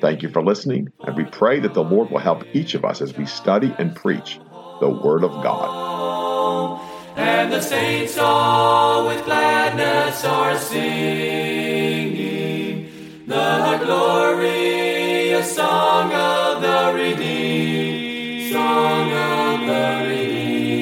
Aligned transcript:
Thank 0.00 0.22
you 0.22 0.28
for 0.28 0.42
listening, 0.42 0.92
and 1.00 1.16
we 1.16 1.24
pray 1.24 1.58
that 1.60 1.74
the 1.74 1.82
Lord 1.82 2.10
will 2.10 2.18
help 2.18 2.44
each 2.54 2.74
of 2.74 2.84
us 2.84 3.00
as 3.02 3.16
we 3.16 3.26
study 3.26 3.74
and 3.78 3.96
preach 3.96 4.38
the 4.80 4.88
Word 4.88 5.24
of 5.24 5.32
God. 5.42 6.80
And 7.16 7.52
the 7.52 7.60
saints 7.60 8.16
all 8.16 9.08
with 9.08 9.24
gladness 9.24 10.24
are 10.24 10.56
singing 10.56 12.38
the 13.26 13.80
glorious 13.84 15.56
song 15.56 16.12
of 16.12 16.62
the 16.62 16.92
redeemed, 16.94 18.52
song 18.52 19.12
of 19.12 19.66
the 19.66 20.06
redeemed. 20.08 20.78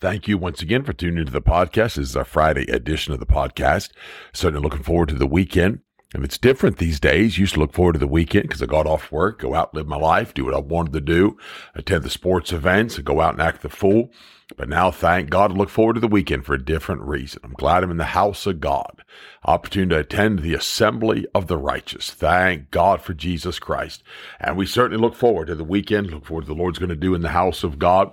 Thank 0.00 0.26
you 0.26 0.38
once 0.38 0.60
again 0.60 0.82
for 0.82 0.92
tuning 0.92 1.18
into 1.18 1.30
the 1.32 1.40
podcast. 1.40 1.94
This 1.94 2.08
is 2.10 2.16
our 2.16 2.24
Friday 2.24 2.64
edition 2.64 3.14
of 3.14 3.20
the 3.20 3.26
podcast. 3.26 3.92
Certainly 4.32 4.64
looking 4.64 4.82
forward 4.82 5.10
to 5.10 5.14
the 5.14 5.28
weekend. 5.28 5.78
And 6.14 6.24
it's 6.24 6.38
different 6.38 6.78
these 6.78 7.00
days. 7.00 7.38
Used 7.38 7.54
to 7.54 7.60
look 7.60 7.72
forward 7.72 7.94
to 7.94 7.98
the 7.98 8.06
weekend 8.06 8.44
because 8.44 8.62
I 8.62 8.66
got 8.66 8.86
off 8.86 9.10
work, 9.10 9.40
go 9.40 9.54
out, 9.54 9.74
live 9.74 9.88
my 9.88 9.96
life, 9.96 10.32
do 10.32 10.44
what 10.44 10.54
I 10.54 10.60
wanted 10.60 10.92
to 10.92 11.00
do, 11.00 11.36
attend 11.74 12.04
the 12.04 12.10
sports 12.10 12.52
events, 12.52 12.96
and 12.96 13.04
go 13.04 13.20
out 13.20 13.34
and 13.34 13.42
act 13.42 13.62
the 13.62 13.68
fool. 13.68 14.12
But 14.56 14.68
now, 14.68 14.90
thank 14.90 15.30
God, 15.30 15.50
I 15.50 15.54
look 15.54 15.70
forward 15.70 15.94
to 15.94 16.00
the 16.00 16.06
weekend 16.06 16.46
for 16.46 16.54
a 16.54 16.64
different 16.64 17.02
reason. 17.02 17.40
I'm 17.42 17.54
glad 17.54 17.82
I'm 17.82 17.90
in 17.90 17.96
the 17.96 18.04
house 18.04 18.46
of 18.46 18.60
God. 18.60 19.02
Opportunity 19.44 19.94
to 19.94 20.00
attend 20.00 20.40
the 20.40 20.54
assembly 20.54 21.26
of 21.34 21.48
the 21.48 21.56
righteous. 21.56 22.10
Thank 22.10 22.70
God 22.70 23.00
for 23.00 23.14
Jesus 23.14 23.58
Christ. 23.58 24.04
And 24.38 24.56
we 24.56 24.66
certainly 24.66 25.00
look 25.00 25.16
forward 25.16 25.46
to 25.46 25.56
the 25.56 25.64
weekend, 25.64 26.10
look 26.10 26.26
forward 26.26 26.42
to 26.42 26.48
the 26.48 26.54
Lord's 26.54 26.78
going 26.78 26.90
to 26.90 26.96
do 26.96 27.14
in 27.14 27.22
the 27.22 27.30
house 27.30 27.64
of 27.64 27.78
God. 27.78 28.12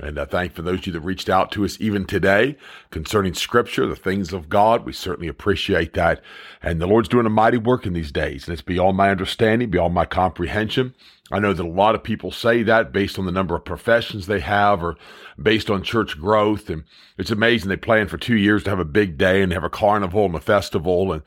And 0.00 0.18
I 0.18 0.24
thank 0.24 0.54
for 0.54 0.62
those 0.62 0.78
of 0.78 0.86
you 0.86 0.92
that 0.94 1.00
reached 1.00 1.28
out 1.28 1.52
to 1.52 1.66
us 1.66 1.76
even 1.78 2.06
today 2.06 2.56
concerning 2.90 3.34
scripture, 3.34 3.86
the 3.86 3.94
things 3.94 4.32
of 4.32 4.48
God. 4.48 4.86
We 4.86 4.94
certainly 4.94 5.28
appreciate 5.28 5.92
that. 5.94 6.22
And 6.62 6.80
the 6.80 6.86
Lord's 6.86 7.10
doing 7.10 7.26
a 7.26 7.30
mighty 7.30 7.58
work 7.58 7.84
in 7.84 7.92
these 7.92 8.10
days. 8.10 8.46
And 8.46 8.54
it's 8.54 8.62
beyond 8.62 8.96
my 8.96 9.10
understanding, 9.10 9.68
beyond 9.68 9.92
my 9.92 10.06
comprehension. 10.06 10.94
I 11.30 11.40
know 11.40 11.52
that 11.52 11.64
a 11.64 11.68
lot 11.68 11.94
of 11.94 12.02
people 12.02 12.30
say 12.30 12.62
that 12.62 12.90
based 12.90 13.18
on 13.18 13.26
the 13.26 13.32
number 13.32 13.54
of 13.54 13.66
professions 13.66 14.26
they 14.26 14.40
have 14.40 14.82
or 14.82 14.96
based 15.40 15.68
on 15.68 15.82
church 15.82 16.18
growth. 16.18 16.70
And 16.70 16.84
it's 17.18 17.30
amazing. 17.30 17.68
They 17.68 17.76
plan 17.76 18.08
for 18.08 18.16
two 18.16 18.36
years 18.36 18.64
to 18.64 18.70
have 18.70 18.78
a 18.78 18.86
big 18.86 19.18
day 19.18 19.42
and 19.42 19.52
they 19.52 19.56
have 19.56 19.62
a 19.62 19.70
carnival 19.70 20.24
and 20.24 20.34
a 20.34 20.40
festival 20.40 21.12
and 21.12 21.22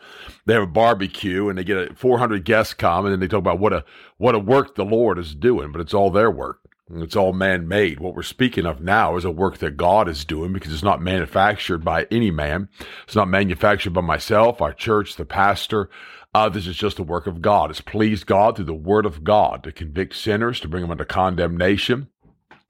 they 0.48 0.56
have 0.56 0.64
a 0.64 0.68
barbecue 0.68 1.50
and 1.50 1.58
they 1.60 1.64
get 1.64 1.92
a 1.92 1.94
400 1.94 2.44
guests 2.44 2.74
come 2.74 3.06
and 3.06 3.14
then 3.14 3.20
they 3.20 3.28
talk 3.28 3.38
about 3.38 3.60
what 3.60 3.74
a, 3.74 3.86
what 4.18 4.34
a 4.34 4.40
work 4.40 4.74
the 4.74 4.86
Lord 4.86 5.20
is 5.20 5.36
doing, 5.36 5.72
but 5.72 5.82
it's 5.82 5.94
all 5.94 6.10
their 6.10 6.32
work. 6.32 6.65
It's 6.94 7.16
all 7.16 7.34
man 7.34 7.68
made. 7.68 8.00
What 8.00 8.14
we're 8.14 8.22
speaking 8.22 8.68
of 8.68 8.80
now 8.80 9.18
is 9.18 9.26
a 9.26 9.32
work 9.32 9.58
that 9.58 9.76
God 9.76 10.08
is 10.08 10.24
doing 10.24 10.54
because 10.54 10.72
it's 10.72 10.84
not 10.84 11.02
manufactured 11.02 11.80
by 11.80 12.06
any 12.12 12.30
man. 12.30 12.70
It's 13.06 13.16
not 13.16 13.28
manufactured 13.28 13.92
by 13.92 14.02
myself, 14.02 14.62
our 14.62 14.74
church, 14.74 15.16
the 15.16 15.26
pastor. 15.26 15.90
Uh, 16.36 16.48
this 16.48 16.68
is 16.68 16.76
just 16.76 16.98
the 16.98 17.04
work 17.04 17.26
of 17.26 17.42
God. 17.42 17.72
It's 17.72 17.82
pleased 17.82 18.28
God 18.28 18.56
through 18.56 18.66
the 18.66 18.74
word 18.76 19.08
of 19.08 19.24
God 19.24 19.64
to 19.64 19.72
convict 19.72 20.16
sinners, 20.16 20.60
to 20.60 20.68
bring 20.68 20.84
them 20.84 20.92
under 20.92 21.06
condemnation. 21.06 22.10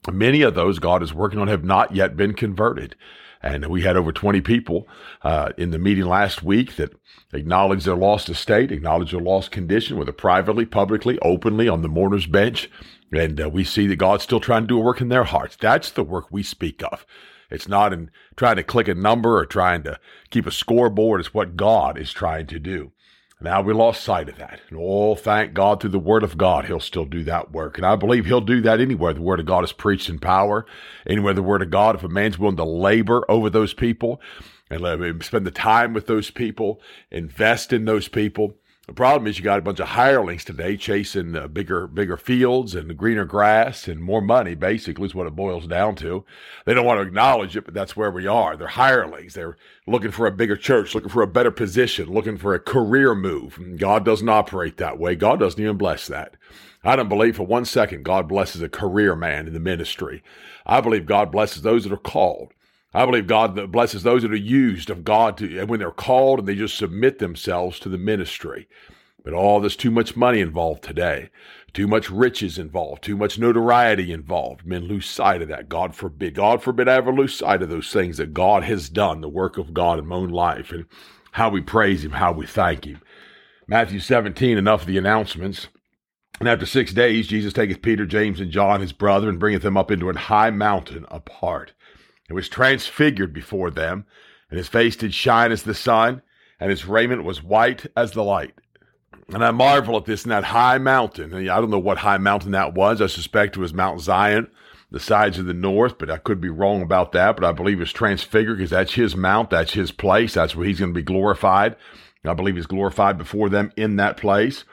Many 0.09 0.43
of 0.43 0.55
those 0.55 0.79
God 0.79 1.03
is 1.03 1.13
working 1.13 1.39
on 1.39 1.49
have 1.49 1.65
not 1.65 1.93
yet 1.93 2.15
been 2.15 2.35
converted. 2.35 2.95
And 3.41 3.65
we 3.67 3.81
had 3.81 3.97
over 3.97 4.13
20 4.13 4.39
people 4.41 4.87
uh, 5.23 5.51
in 5.57 5.71
the 5.71 5.77
meeting 5.77 6.05
last 6.05 6.41
week 6.41 6.77
that 6.77 6.93
acknowledged 7.33 7.85
their 7.85 7.95
lost 7.95 8.29
estate, 8.29 8.71
acknowledged 8.71 9.13
their 9.13 9.19
lost 9.19 9.51
condition, 9.51 9.97
whether 9.97 10.13
privately, 10.13 10.65
publicly, 10.65 11.19
openly 11.21 11.67
on 11.67 11.81
the 11.81 11.89
mourner's 11.89 12.27
bench. 12.27 12.69
And 13.11 13.39
uh, 13.39 13.49
we 13.49 13.63
see 13.63 13.87
that 13.87 13.97
God's 13.97 14.23
still 14.23 14.39
trying 14.39 14.63
to 14.63 14.67
do 14.67 14.77
a 14.77 14.83
work 14.83 15.01
in 15.01 15.09
their 15.09 15.23
hearts. 15.23 15.55
That's 15.55 15.91
the 15.91 16.03
work 16.03 16.31
we 16.31 16.43
speak 16.43 16.81
of. 16.83 17.05
It's 17.51 17.67
not 17.67 17.93
in 17.93 18.09
trying 18.35 18.55
to 18.55 18.63
click 18.63 18.87
a 18.87 18.95
number 18.95 19.37
or 19.37 19.45
trying 19.45 19.83
to 19.83 19.99
keep 20.29 20.47
a 20.47 20.51
scoreboard. 20.51 21.19
It's 21.19 21.33
what 21.33 21.55
God 21.55 21.97
is 21.97 22.11
trying 22.11 22.47
to 22.47 22.59
do. 22.59 22.91
Now 23.41 23.61
we 23.61 23.73
lost 23.73 24.03
sight 24.03 24.29
of 24.29 24.37
that. 24.37 24.61
And 24.69 24.79
oh, 24.81 25.13
thank 25.15 25.53
God 25.53 25.79
through 25.79 25.91
the 25.91 25.99
word 25.99 26.23
of 26.23 26.37
God, 26.37 26.65
he'll 26.65 26.79
still 26.79 27.05
do 27.05 27.23
that 27.25 27.51
work. 27.51 27.77
And 27.77 27.85
I 27.85 27.95
believe 27.95 28.25
he'll 28.25 28.41
do 28.41 28.61
that 28.61 28.79
anywhere 28.79 29.13
the 29.13 29.21
word 29.21 29.41
of 29.41 29.45
God 29.45 29.63
is 29.63 29.73
preached 29.73 30.09
in 30.09 30.19
power. 30.19 30.65
Anywhere 31.05 31.33
the 31.33 31.43
word 31.43 31.61
of 31.61 31.69
God, 31.69 31.95
if 31.95 32.03
a 32.03 32.07
man's 32.07 32.39
willing 32.39 32.57
to 32.57 32.63
labor 32.63 33.29
over 33.29 33.49
those 33.49 33.73
people 33.73 34.21
and 34.69 34.81
let 34.81 35.01
him 35.01 35.21
spend 35.21 35.45
the 35.45 35.51
time 35.51 35.93
with 35.93 36.07
those 36.07 36.31
people, 36.31 36.81
invest 37.11 37.73
in 37.73 37.85
those 37.85 38.07
people, 38.07 38.55
the 38.87 38.93
problem 38.93 39.27
is 39.27 39.37
you 39.37 39.43
got 39.43 39.59
a 39.59 39.63
bunch 39.63 39.79
of 39.79 39.89
hirelings 39.89 40.43
today 40.43 40.77
chasing 40.77 41.35
uh, 41.35 41.47
bigger, 41.47 41.87
bigger 41.87 42.17
fields 42.17 42.75
and 42.75 42.95
greener 42.95 43.25
grass 43.25 43.87
and 43.87 43.99
more 43.99 44.21
money. 44.21 44.53
Basically, 44.53 45.05
is 45.05 45.15
what 45.15 45.27
it 45.27 45.35
boils 45.35 45.65
down 45.65 45.95
to. 45.95 46.23
They 46.65 46.73
don't 46.73 46.85
want 46.85 46.99
to 46.99 47.07
acknowledge 47.07 47.57
it, 47.57 47.65
but 47.65 47.73
that's 47.73 47.95
where 47.95 48.11
we 48.11 48.27
are. 48.27 48.55
They're 48.55 48.67
hirelings. 48.67 49.33
They're 49.33 49.57
looking 49.87 50.11
for 50.11 50.27
a 50.27 50.31
bigger 50.31 50.55
church, 50.55 50.93
looking 50.93 51.09
for 51.09 51.23
a 51.23 51.27
better 51.27 51.51
position, 51.51 52.11
looking 52.11 52.37
for 52.37 52.53
a 52.53 52.59
career 52.59 53.15
move. 53.15 53.59
God 53.77 54.05
doesn't 54.05 54.29
operate 54.29 54.77
that 54.77 54.99
way. 54.99 55.15
God 55.15 55.39
doesn't 55.39 55.61
even 55.61 55.77
bless 55.77 56.07
that. 56.07 56.35
I 56.83 56.95
don't 56.95 57.09
believe 57.09 57.35
for 57.35 57.43
one 57.43 57.65
second 57.65 58.03
God 58.03 58.27
blesses 58.27 58.61
a 58.61 58.69
career 58.69 59.15
man 59.15 59.47
in 59.47 59.53
the 59.53 59.59
ministry. 59.59 60.23
I 60.67 60.81
believe 60.81 61.07
God 61.07 61.31
blesses 61.31 61.63
those 61.63 61.83
that 61.83 61.93
are 61.93 61.97
called. 61.97 62.53
I 62.95 63.05
believe 63.05 63.27
God 63.27 63.73
blesses 63.73 64.03
those 64.03 64.21
that 64.21 64.31
are 64.31 64.37
used 64.37 64.89
of 64.89 65.03
God 65.03 65.37
to, 65.37 65.65
when 65.65 65.79
they're 65.79 65.91
called 65.91 66.39
and 66.39 66.47
they 66.47 66.55
just 66.55 66.77
submit 66.77 67.19
themselves 67.19 67.77
to 67.81 67.89
the 67.89 67.97
ministry. 67.97 68.69
But 69.21 69.33
all 69.33 69.57
oh, 69.57 69.59
there's 69.59 69.75
too 69.75 69.91
much 69.91 70.15
money 70.15 70.39
involved 70.39 70.81
today, 70.81 71.29
too 71.73 71.87
much 71.87 72.09
riches 72.09 72.57
involved, 72.57 73.03
too 73.03 73.17
much 73.17 73.37
notoriety 73.37 74.13
involved. 74.13 74.65
Men 74.65 74.85
lose 74.85 75.07
sight 75.07 75.41
of 75.41 75.49
that. 75.49 75.67
God 75.67 75.93
forbid. 75.93 76.35
God 76.35 76.63
forbid 76.63 76.87
I 76.87 76.93
ever 76.93 77.11
lose 77.11 77.35
sight 77.35 77.61
of 77.61 77.69
those 77.69 77.91
things 77.91 78.15
that 78.15 78.33
God 78.33 78.63
has 78.63 78.87
done, 78.87 79.19
the 79.19 79.27
work 79.27 79.57
of 79.57 79.73
God 79.73 79.99
in 79.99 80.05
my 80.05 80.15
own 80.15 80.29
life, 80.29 80.71
and 80.71 80.85
how 81.31 81.49
we 81.49 81.59
praise 81.59 82.05
Him, 82.05 82.11
how 82.11 82.31
we 82.31 82.47
thank 82.47 82.85
Him. 82.85 83.01
Matthew 83.67 83.99
17, 83.99 84.57
enough 84.57 84.81
of 84.81 84.87
the 84.87 84.97
announcements. 84.97 85.67
And 86.39 86.47
after 86.47 86.65
six 86.65 86.93
days, 86.93 87.27
Jesus 87.27 87.51
taketh 87.51 87.81
Peter, 87.81 88.05
James, 88.05 88.39
and 88.39 88.51
John, 88.51 88.79
his 88.79 88.93
brother, 88.93 89.27
and 89.27 89.39
bringeth 89.39 89.63
them 89.63 89.75
up 89.75 89.91
into 89.91 90.09
an 90.09 90.15
high 90.15 90.51
mountain 90.51 91.05
apart 91.09 91.73
and 92.27 92.35
was 92.35 92.49
transfigured 92.49 93.33
before 93.33 93.71
them, 93.71 94.05
and 94.49 94.57
his 94.57 94.67
face 94.67 94.95
did 94.95 95.13
shine 95.13 95.51
as 95.51 95.63
the 95.63 95.73
sun, 95.73 96.21
and 96.59 96.69
his 96.69 96.85
raiment 96.85 97.23
was 97.23 97.43
white 97.43 97.85
as 97.95 98.11
the 98.11 98.23
light. 98.23 98.53
And 99.33 99.43
I 99.43 99.51
marvel 99.51 99.97
at 99.97 100.05
this 100.05 100.23
in 100.23 100.29
that 100.29 100.43
high 100.45 100.77
mountain. 100.77 101.33
I 101.33 101.59
don't 101.59 101.71
know 101.71 101.79
what 101.79 101.99
high 101.99 102.17
mountain 102.17 102.51
that 102.51 102.73
was. 102.73 103.01
I 103.01 103.07
suspect 103.07 103.57
it 103.57 103.59
was 103.59 103.73
Mount 103.73 103.99
Zion, 104.01 104.49
the 104.91 104.99
sides 104.99 105.39
of 105.39 105.45
the 105.45 105.53
north, 105.53 105.97
but 105.97 106.11
I 106.11 106.17
could 106.17 106.39
be 106.39 106.49
wrong 106.49 106.81
about 106.81 107.11
that. 107.13 107.35
But 107.35 107.43
I 107.43 107.51
believe 107.51 107.81
it's 107.81 107.91
transfigured 107.91 108.57
because 108.57 108.69
that's 108.69 108.93
his 108.93 109.15
mount, 109.15 109.49
that's 109.49 109.73
his 109.73 109.91
place, 109.91 110.35
that's 110.35 110.55
where 110.55 110.67
he's 110.67 110.79
going 110.79 110.93
to 110.93 110.99
be 110.99 111.03
glorified. 111.03 111.75
I 112.23 112.33
believe 112.33 112.55
he's 112.55 112.65
glorified 112.65 113.17
before 113.17 113.49
them 113.49 113.71
in 113.75 113.97
that 113.97 114.17
place. 114.17 114.63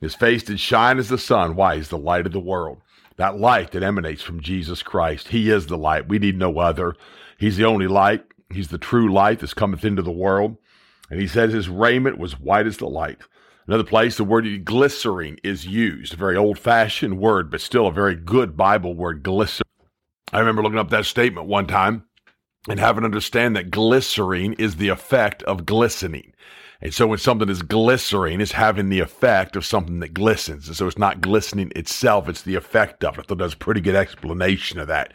His 0.00 0.14
face 0.14 0.42
did 0.42 0.60
shine 0.60 0.98
as 0.98 1.08
the 1.08 1.18
sun. 1.18 1.56
Why? 1.56 1.76
He's 1.76 1.88
the 1.88 1.98
light 1.98 2.26
of 2.26 2.32
the 2.32 2.40
world 2.40 2.80
that 3.20 3.38
light 3.38 3.72
that 3.72 3.82
emanates 3.82 4.22
from 4.22 4.40
Jesus 4.40 4.82
Christ. 4.82 5.28
He 5.28 5.50
is 5.50 5.66
the 5.66 5.76
light. 5.76 6.08
We 6.08 6.18
need 6.18 6.38
no 6.38 6.58
other. 6.58 6.96
He's 7.36 7.58
the 7.58 7.66
only 7.66 7.86
light. 7.86 8.24
He's 8.48 8.68
the 8.68 8.78
true 8.78 9.12
light 9.12 9.40
that's 9.40 9.52
cometh 9.52 9.84
into 9.84 10.00
the 10.00 10.10
world. 10.10 10.56
And 11.10 11.20
he 11.20 11.26
says 11.26 11.52
his 11.52 11.68
raiment 11.68 12.16
was 12.16 12.40
white 12.40 12.66
as 12.66 12.78
the 12.78 12.86
light. 12.86 13.18
Another 13.66 13.84
place, 13.84 14.16
the 14.16 14.24
word 14.24 14.64
glistering 14.64 15.38
is 15.44 15.66
used, 15.66 16.14
a 16.14 16.16
very 16.16 16.34
old 16.34 16.58
fashioned 16.58 17.18
word, 17.18 17.50
but 17.50 17.60
still 17.60 17.86
a 17.86 17.92
very 17.92 18.14
good 18.14 18.56
Bible 18.56 18.94
word, 18.94 19.22
glistering. 19.22 19.68
I 20.32 20.38
remember 20.38 20.62
looking 20.62 20.78
up 20.78 20.88
that 20.88 21.04
statement 21.04 21.46
one 21.46 21.66
time 21.66 22.04
and 22.70 22.80
having 22.80 23.02
to 23.02 23.06
understand 23.06 23.54
that 23.54 23.70
glistering 23.70 24.58
is 24.58 24.76
the 24.76 24.88
effect 24.88 25.42
of 25.42 25.66
glistening. 25.66 26.32
And 26.82 26.94
so 26.94 27.06
when 27.06 27.18
something 27.18 27.48
is 27.48 27.62
glistering, 27.62 28.40
it's 28.40 28.52
having 28.52 28.88
the 28.88 29.00
effect 29.00 29.54
of 29.54 29.66
something 29.66 30.00
that 30.00 30.14
glistens. 30.14 30.66
And 30.66 30.76
so 30.76 30.86
it's 30.86 30.98
not 30.98 31.20
glistening 31.20 31.72
itself, 31.76 32.28
it's 32.28 32.42
the 32.42 32.54
effect 32.54 33.04
of 33.04 33.18
it. 33.18 33.20
I 33.20 33.22
thought 33.22 33.38
that 33.38 33.44
was 33.44 33.54
a 33.54 33.58
pretty 33.58 33.80
good 33.80 33.94
explanation 33.94 34.78
of 34.78 34.88
that. 34.88 35.12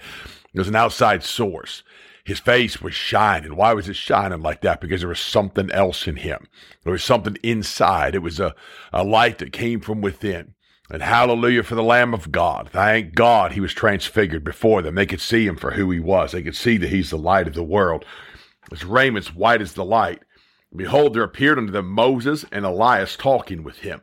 There's 0.53 0.67
an 0.67 0.75
outside 0.75 1.23
source. 1.23 1.83
His 2.23 2.39
face 2.39 2.81
was 2.81 2.95
shining. 2.95 3.55
Why 3.55 3.73
was 3.73 3.87
it 3.87 3.95
shining 3.95 4.41
like 4.41 4.61
that? 4.61 4.81
Because 4.81 5.01
there 5.01 5.09
was 5.09 5.19
something 5.19 5.69
else 5.71 6.07
in 6.07 6.15
him. 6.17 6.47
There 6.83 6.93
was 6.93 7.03
something 7.03 7.37
inside. 7.43 8.15
It 8.15 8.23
was 8.23 8.39
a, 8.39 8.55
a 8.91 9.03
light 9.03 9.37
that 9.39 9.53
came 9.53 9.79
from 9.79 10.01
within. 10.01 10.55
And 10.89 11.01
hallelujah 11.01 11.63
for 11.63 11.75
the 11.75 11.83
Lamb 11.83 12.13
of 12.13 12.31
God. 12.31 12.69
Thank 12.71 13.15
God 13.15 13.51
he 13.51 13.59
was 13.59 13.73
transfigured 13.73 14.43
before 14.43 14.81
them. 14.81 14.95
They 14.95 15.05
could 15.07 15.21
see 15.21 15.45
him 15.47 15.55
for 15.55 15.71
who 15.71 15.89
he 15.91 15.99
was. 15.99 16.31
They 16.31 16.43
could 16.43 16.55
see 16.55 16.77
that 16.77 16.89
he's 16.89 17.09
the 17.09 17.17
light 17.17 17.47
of 17.47 17.55
the 17.55 17.63
world. 17.63 18.05
His 18.69 18.85
raiment 18.85 19.35
white 19.35 19.61
as 19.61 19.73
the 19.73 19.85
light. 19.85 20.23
Behold, 20.77 21.13
there 21.13 21.23
appeared 21.23 21.57
unto 21.57 21.71
them 21.71 21.89
Moses 21.89 22.45
and 22.51 22.65
Elias 22.65 23.15
talking 23.15 23.63
with 23.63 23.79
him. 23.79 24.01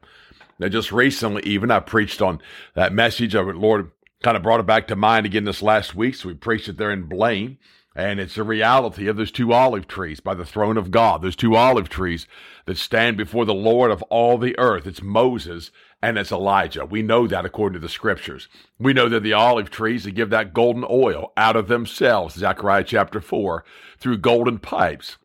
Now, 0.58 0.68
just 0.68 0.92
recently, 0.92 1.42
even 1.44 1.70
I 1.70 1.80
preached 1.80 2.22
on 2.22 2.40
that 2.74 2.92
message. 2.92 3.34
Our 3.34 3.54
Lord 3.54 3.90
kind 4.22 4.36
of 4.36 4.42
brought 4.42 4.60
it 4.60 4.66
back 4.66 4.86
to 4.88 4.96
mind 4.96 5.26
again 5.26 5.44
this 5.44 5.62
last 5.62 5.94
week. 5.94 6.14
So 6.14 6.28
we 6.28 6.34
preached 6.34 6.68
it 6.68 6.76
there 6.76 6.92
in 6.92 7.04
Blain. 7.04 7.58
And 7.94 8.20
it's 8.20 8.36
the 8.36 8.42
reality 8.42 9.06
of 9.06 9.16
those 9.16 9.30
two 9.30 9.52
olive 9.52 9.86
trees 9.86 10.18
by 10.20 10.34
the 10.34 10.46
throne 10.46 10.78
of 10.78 10.90
God, 10.90 11.20
those 11.20 11.36
two 11.36 11.56
olive 11.56 11.90
trees 11.90 12.26
that 12.64 12.78
stand 12.78 13.18
before 13.18 13.44
the 13.44 13.52
Lord 13.52 13.90
of 13.90 14.00
all 14.04 14.38
the 14.38 14.58
earth. 14.58 14.86
It's 14.86 15.02
Moses 15.02 15.70
and 16.00 16.16
it's 16.16 16.32
Elijah. 16.32 16.86
We 16.86 17.02
know 17.02 17.26
that 17.26 17.44
according 17.44 17.74
to 17.74 17.86
the 17.86 17.90
scriptures. 17.90 18.48
We 18.78 18.94
know 18.94 19.10
that 19.10 19.22
the 19.22 19.34
olive 19.34 19.68
trees 19.68 20.04
that 20.04 20.12
give 20.12 20.30
that 20.30 20.54
golden 20.54 20.86
oil 20.88 21.32
out 21.36 21.54
of 21.54 21.68
themselves, 21.68 22.36
Zechariah 22.36 22.84
chapter 22.84 23.20
4, 23.20 23.62
through 23.98 24.18
golden 24.18 24.58
pipes. 24.58 25.18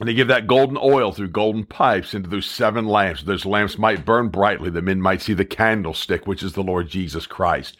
And 0.00 0.08
they 0.08 0.14
give 0.14 0.28
that 0.28 0.46
golden 0.46 0.78
oil 0.80 1.12
through 1.12 1.28
golden 1.28 1.64
pipes 1.64 2.14
into 2.14 2.30
those 2.30 2.46
seven 2.46 2.86
lamps. 2.86 3.22
Those 3.22 3.44
lamps 3.44 3.76
might 3.76 4.06
burn 4.06 4.28
brightly. 4.28 4.70
The 4.70 4.80
men 4.80 5.02
might 5.02 5.20
see 5.20 5.34
the 5.34 5.44
candlestick, 5.44 6.26
which 6.26 6.42
is 6.42 6.54
the 6.54 6.62
Lord 6.62 6.88
Jesus 6.88 7.26
Christ. 7.26 7.76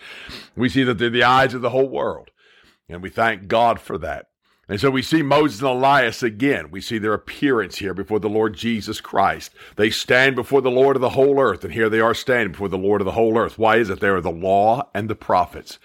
We 0.55 0.69
see 0.69 0.85
that 0.85 0.99
they're 0.99 1.09
the 1.09 1.25
eyes 1.25 1.55
of 1.55 1.63
the 1.63 1.71
whole 1.71 1.89
world. 1.89 2.31
And 2.91 3.03
we 3.03 3.09
thank 3.09 3.49
God 3.49 3.81
for 3.81 3.97
that. 3.99 4.27
And 4.69 4.81
so 4.81 4.89
we 4.89 5.03
see 5.03 5.23
Moses 5.23 5.61
and 5.61 5.69
Elias 5.69 6.23
again. 6.23 6.71
We 6.71 6.81
see 6.81 6.99
their 6.99 7.15
appearance 7.15 7.79
here 7.79 7.93
before 7.93 8.21
the 8.21 8.29
Lord 8.29 8.55
Jesus 8.55 9.01
Christ. 9.01 9.53
They 9.75 9.91
stand 9.91 10.37
before 10.37 10.61
the 10.61 10.71
Lord 10.71 10.95
of 10.95 11.03
the 11.03 11.11
whole 11.11 11.41
earth, 11.41 11.65
and 11.65 11.73
here 11.73 11.89
they 11.89 11.99
are 11.99 12.15
standing 12.15 12.53
before 12.53 12.69
the 12.69 12.79
Lord 12.79 13.01
of 13.01 13.05
the 13.05 13.13
whole 13.13 13.37
earth. 13.37 13.59
Why 13.59 13.79
is 13.79 13.91
it? 13.91 13.99
They 13.99 14.07
are 14.07 14.21
the 14.21 14.31
law 14.31 14.89
and 14.95 15.11
the 15.11 15.17
prophets. 15.17 15.81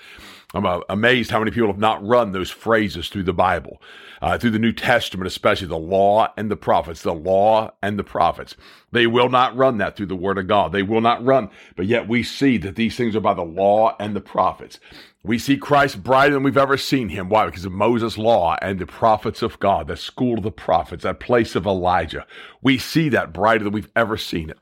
I'm 0.53 0.67
uh, 0.67 0.81
amazed 0.87 1.31
how 1.31 1.39
many 1.39 1.49
people 1.49 1.67
have 1.69 1.79
not 1.79 2.05
run 2.05 2.31
those 2.31 2.51
phrases 2.51 3.09
through 3.09 3.23
the 3.23 3.33
Bible, 3.33 3.81
uh, 4.21 4.37
through 4.37 4.51
the 4.51 4.59
New 4.59 4.71
Testament, 4.71 5.27
especially 5.27 5.67
the 5.67 5.77
law 5.77 6.31
and 6.37 6.49
the 6.49 6.55
prophets, 6.55 7.01
the 7.01 7.13
law 7.13 7.71
and 7.81 7.99
the 7.99 8.03
prophets. 8.03 8.55
They 8.91 9.07
will 9.07 9.29
not 9.29 9.55
run 9.55 9.77
that 9.77 9.95
through 9.95 10.05
the 10.07 10.15
Word 10.15 10.37
of 10.37 10.47
God. 10.47 10.71
They 10.71 10.83
will 10.83 11.01
not 11.01 11.23
run, 11.23 11.49
but 11.75 11.85
yet 11.85 12.07
we 12.07 12.23
see 12.23 12.57
that 12.59 12.75
these 12.75 12.95
things 12.95 13.15
are 13.15 13.21
by 13.21 13.33
the 13.33 13.43
law 13.43 13.95
and 13.99 14.15
the 14.15 14.21
prophets. 14.21 14.79
We 15.23 15.39
see 15.39 15.57
Christ 15.57 16.03
brighter 16.03 16.35
than 16.35 16.43
we've 16.43 16.57
ever 16.57 16.77
seen 16.77 17.09
him. 17.09 17.29
Why? 17.29 17.45
Because 17.47 17.65
of 17.65 17.71
Moses' 17.71 18.17
law 18.17 18.57
and 18.61 18.77
the 18.77 18.85
prophets 18.85 19.41
of 19.41 19.59
God, 19.59 19.87
the 19.87 19.97
school 19.97 20.37
of 20.37 20.43
the 20.43 20.51
prophets, 20.51 21.03
that 21.03 21.19
place 21.19 21.55
of 21.55 21.65
Elijah. 21.65 22.27
We 22.61 22.77
see 22.77 23.09
that 23.09 23.33
brighter 23.33 23.63
than 23.63 23.73
we've 23.73 23.91
ever 23.95 24.17
seen 24.17 24.51
it. 24.51 24.59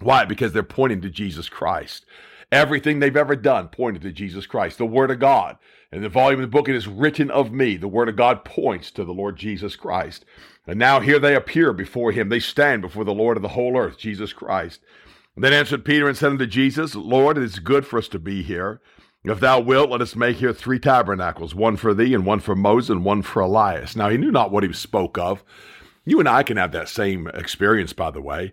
Why? 0.00 0.24
Because 0.24 0.52
they're 0.52 0.62
pointing 0.62 1.02
to 1.02 1.10
Jesus 1.10 1.48
Christ. 1.48 2.06
Everything 2.50 2.98
they've 2.98 3.16
ever 3.16 3.36
done 3.36 3.68
pointed 3.68 4.00
to 4.02 4.12
Jesus 4.12 4.46
Christ, 4.46 4.78
the 4.78 4.86
Word 4.86 5.10
of 5.10 5.18
God. 5.18 5.58
In 5.90 6.02
the 6.02 6.10
volume 6.10 6.40
of 6.40 6.50
the 6.50 6.54
book, 6.54 6.68
it 6.68 6.74
is 6.74 6.86
written 6.86 7.30
of 7.30 7.50
me. 7.50 7.76
The 7.78 7.88
Word 7.88 8.10
of 8.10 8.16
God 8.16 8.44
points 8.44 8.90
to 8.90 9.04
the 9.04 9.14
Lord 9.14 9.36
Jesus 9.36 9.74
Christ. 9.74 10.26
And 10.66 10.78
now 10.78 11.00
here 11.00 11.18
they 11.18 11.34
appear 11.34 11.72
before 11.72 12.12
him. 12.12 12.28
They 12.28 12.40
stand 12.40 12.82
before 12.82 13.04
the 13.04 13.14
Lord 13.14 13.38
of 13.38 13.42
the 13.42 13.48
whole 13.48 13.74
earth, 13.74 13.96
Jesus 13.96 14.34
Christ. 14.34 14.82
And 15.34 15.42
then 15.42 15.54
answered 15.54 15.86
Peter 15.86 16.06
and 16.06 16.16
said 16.16 16.32
unto 16.32 16.46
Jesus, 16.46 16.94
Lord, 16.94 17.38
it 17.38 17.44
is 17.44 17.58
good 17.58 17.86
for 17.86 17.98
us 17.98 18.08
to 18.08 18.18
be 18.18 18.42
here. 18.42 18.82
If 19.24 19.40
thou 19.40 19.60
wilt, 19.60 19.90
let 19.90 20.02
us 20.02 20.14
make 20.14 20.36
here 20.36 20.52
three 20.52 20.78
tabernacles, 20.78 21.54
one 21.54 21.76
for 21.76 21.94
thee, 21.94 22.12
and 22.12 22.26
one 22.26 22.40
for 22.40 22.54
Moses, 22.54 22.90
and 22.90 23.04
one 23.04 23.22
for 23.22 23.40
Elias. 23.40 23.96
Now 23.96 24.10
he 24.10 24.18
knew 24.18 24.30
not 24.30 24.50
what 24.50 24.64
he 24.64 24.72
spoke 24.74 25.16
of. 25.16 25.42
You 26.04 26.20
and 26.20 26.28
I 26.28 26.42
can 26.42 26.56
have 26.58 26.72
that 26.72 26.88
same 26.88 27.28
experience, 27.28 27.92
by 27.92 28.10
the 28.10 28.20
way. 28.20 28.52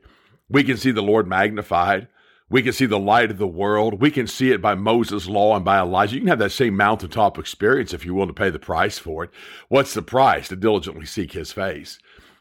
We 0.49 0.63
can 0.63 0.77
see 0.77 0.91
the 0.91 1.01
Lord 1.01 1.27
magnified. 1.27 2.07
We 2.49 2.61
can 2.61 2.73
see 2.73 2.85
the 2.85 2.99
light 2.99 3.31
of 3.31 3.37
the 3.37 3.47
world. 3.47 3.99
We 3.99 4.11
can 4.11 4.27
see 4.27 4.51
it 4.51 4.61
by 4.61 4.75
Moses' 4.75 5.27
law 5.27 5.55
and 5.55 5.65
by 5.65 5.79
Elijah. 5.79 6.15
You 6.15 6.21
can 6.21 6.27
have 6.27 6.39
that 6.39 6.51
same 6.51 6.77
mountaintop 6.77 7.39
experience 7.39 7.93
if 7.93 8.05
you're 8.05 8.13
willing 8.13 8.29
to 8.29 8.33
pay 8.33 8.51
the 8.51 8.59
price 8.59 8.99
for 8.99 9.23
it. 9.23 9.31
What's 9.67 9.93
the 9.93 10.03
price? 10.03 10.47
To 10.49 10.55
diligently 10.55 11.05
seek 11.05 11.31
his 11.31 11.51
face 11.51 11.97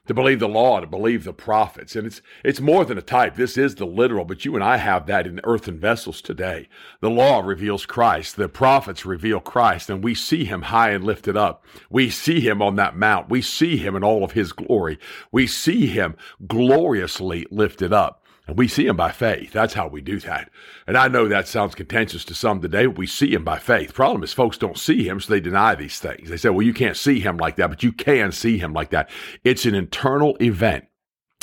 to 0.06 0.14
believe 0.14 0.38
the 0.38 0.48
law, 0.48 0.80
to 0.80 0.86
believe 0.86 1.24
the 1.24 1.32
prophets. 1.32 1.96
And 1.96 2.06
it's, 2.06 2.20
it's 2.44 2.60
more 2.60 2.84
than 2.84 2.98
a 2.98 3.02
type. 3.02 3.36
This 3.36 3.56
is 3.56 3.76
the 3.76 3.86
literal, 3.86 4.24
but 4.24 4.44
you 4.44 4.54
and 4.54 4.62
I 4.62 4.76
have 4.76 5.06
that 5.06 5.26
in 5.26 5.40
earthen 5.44 5.78
vessels 5.78 6.20
today. 6.20 6.68
The 7.00 7.10
law 7.10 7.40
reveals 7.40 7.86
Christ. 7.86 8.36
The 8.36 8.48
prophets 8.48 9.06
reveal 9.06 9.40
Christ 9.40 9.88
and 9.88 10.04
we 10.04 10.14
see 10.14 10.44
him 10.44 10.62
high 10.62 10.90
and 10.90 11.04
lifted 11.04 11.36
up. 11.36 11.64
We 11.88 12.10
see 12.10 12.40
him 12.40 12.60
on 12.60 12.76
that 12.76 12.96
mount. 12.96 13.30
We 13.30 13.40
see 13.40 13.76
him 13.78 13.96
in 13.96 14.04
all 14.04 14.24
of 14.24 14.32
his 14.32 14.52
glory. 14.52 14.98
We 15.32 15.46
see 15.46 15.86
him 15.86 16.16
gloriously 16.46 17.46
lifted 17.50 17.92
up. 17.92 18.23
And 18.46 18.58
we 18.58 18.68
see 18.68 18.86
him 18.86 18.96
by 18.96 19.10
faith. 19.10 19.52
That's 19.52 19.72
how 19.72 19.88
we 19.88 20.02
do 20.02 20.20
that. 20.20 20.50
And 20.86 20.98
I 20.98 21.08
know 21.08 21.28
that 21.28 21.48
sounds 21.48 21.74
contentious 21.74 22.26
to 22.26 22.34
some 22.34 22.60
today, 22.60 22.86
but 22.86 22.98
we 22.98 23.06
see 23.06 23.32
him 23.32 23.42
by 23.42 23.58
faith. 23.58 23.94
Problem 23.94 24.22
is, 24.22 24.34
folks 24.34 24.58
don't 24.58 24.78
see 24.78 25.06
him, 25.08 25.18
so 25.18 25.32
they 25.32 25.40
deny 25.40 25.74
these 25.74 25.98
things. 25.98 26.28
They 26.28 26.36
say, 26.36 26.50
well, 26.50 26.66
you 26.66 26.74
can't 26.74 26.96
see 26.96 27.20
him 27.20 27.38
like 27.38 27.56
that, 27.56 27.70
but 27.70 27.82
you 27.82 27.92
can 27.92 28.32
see 28.32 28.58
him 28.58 28.74
like 28.74 28.90
that. 28.90 29.08
It's 29.44 29.64
an 29.64 29.74
internal 29.74 30.36
event. 30.42 30.84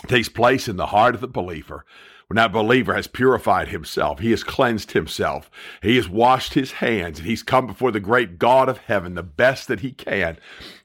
It 0.03 0.09
takes 0.09 0.29
place 0.29 0.67
in 0.67 0.75
the 0.77 0.87
heart 0.87 1.15
of 1.15 1.21
the 1.21 1.27
believer 1.27 1.85
when 2.31 2.37
that 2.37 2.53
believer 2.53 2.93
has 2.93 3.07
purified 3.07 3.67
himself, 3.67 4.19
he 4.19 4.31
has 4.31 4.41
cleansed 4.41 4.93
himself, 4.93 5.51
he 5.81 5.97
has 5.97 6.07
washed 6.07 6.53
his 6.53 6.71
hands, 6.71 7.19
and 7.19 7.27
he's 7.27 7.43
come 7.43 7.67
before 7.67 7.91
the 7.91 7.99
great 7.99 8.39
God 8.39 8.69
of 8.69 8.77
heaven, 8.77 9.15
the 9.15 9.21
best 9.21 9.67
that 9.67 9.81
he 9.81 9.91
can, 9.91 10.37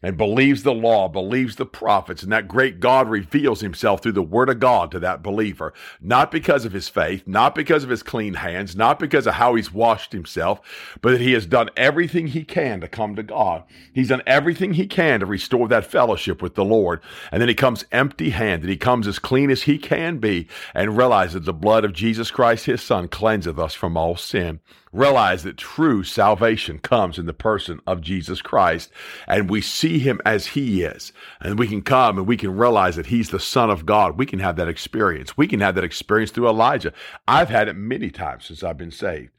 and 0.03 0.17
believes 0.17 0.65
the 0.65 0.75
law, 0.75 1.07
believes 1.07 1.55
the 1.55 1.65
prophets, 1.65 2.25
and 2.25 2.33
that 2.33 2.49
great 2.49 2.81
God 2.81 3.09
reveals 3.09 3.61
himself 3.61 4.03
through 4.03 4.11
the 4.13 4.25
word 4.25 4.49
of 4.49 4.59
God 4.59 4.91
to 4.91 4.99
that 4.99 5.23
believer, 5.23 5.73
not 6.01 6.33
because 6.33 6.65
of 6.65 6.73
his 6.73 6.89
faith, 6.89 7.23
not 7.29 7.55
because 7.55 7.85
of 7.85 7.91
his 7.91 8.03
clean 8.03 8.35
hands, 8.35 8.75
not 8.75 8.99
because 8.99 9.29
of 9.29 9.35
how 9.35 9.55
he's 9.55 9.73
washed 9.73 10.11
himself, 10.11 10.61
but 11.01 11.13
that 11.13 11.21
he 11.21 11.31
has 11.31 11.47
done 11.47 11.71
everything 11.77 12.27
he 12.27 12.43
can 12.43 12.81
to 12.81 12.89
come 12.89 13.15
to 13.15 13.23
God. 13.23 13.63
He's 13.95 14.09
done 14.09 14.23
everything 14.27 14.73
he 14.73 14.89
can 14.89 15.21
to 15.21 15.27
restore 15.27 15.69
that 15.69 15.87
fellowship 15.87 16.43
with 16.43 16.57
the 16.57 16.65
Lord. 16.65 17.01
And 17.31 17.41
then 17.41 17.49
he 17.49 17.55
comes 17.55 17.85
empty 17.93 18.31
handed. 18.31 18.69
He 18.69 18.77
comes 18.77 19.07
as 19.07 19.21
clean 19.21 19.49
as 19.49 19.63
he 19.63 19.79
can 19.79 20.19
be 20.19 20.49
and 20.75 20.97
realizes 20.97 21.36
that 21.37 21.45
the 21.45 21.53
blood 21.53 21.85
of 21.85 21.93
Jesus 21.93 22.31
Christ, 22.31 22.65
his 22.65 22.81
son, 22.81 23.09
cleanseth 23.09 23.59
us 23.59 23.75
from 23.75 23.95
all 23.95 24.17
sin. 24.17 24.61
Realize 24.91 25.43
that 25.43 25.59
true 25.59 26.03
salvation 26.03 26.79
comes 26.79 27.19
in 27.19 27.27
the 27.27 27.35
person 27.35 27.79
of 27.87 28.01
Jesus 28.01 28.41
Christ, 28.41 28.91
and 29.29 29.51
we 29.51 29.61
see 29.61 29.99
him 29.99 30.19
as 30.25 30.47
he 30.49 30.83
is. 30.83 31.13
And 31.43 31.59
we 31.59 31.69
can 31.69 31.83
come 31.83 32.17
and 32.17 32.27
we 32.27 32.39
can 32.39 32.57
realize 32.57 32.97
that 32.97 33.07
he's 33.07 33.29
the 33.29 33.39
son 33.39 33.69
of 33.69 33.85
God. 33.85 34.17
We 34.17 34.25
can 34.25 34.39
have 34.39 34.57
that 34.57 34.69
experience. 34.69 35.37
We 35.37 35.47
can 35.47 35.61
have 35.61 35.75
that 35.75 35.85
experience 35.85 36.31
through 36.31 36.49
Elijah. 36.49 36.95
I've 37.29 37.51
had 37.51 37.69
it 37.69 37.77
many 37.77 38.11
times 38.11 38.47
since 38.47 38.63
I've 38.63 38.79
been 38.79 38.91
saved 38.91 39.36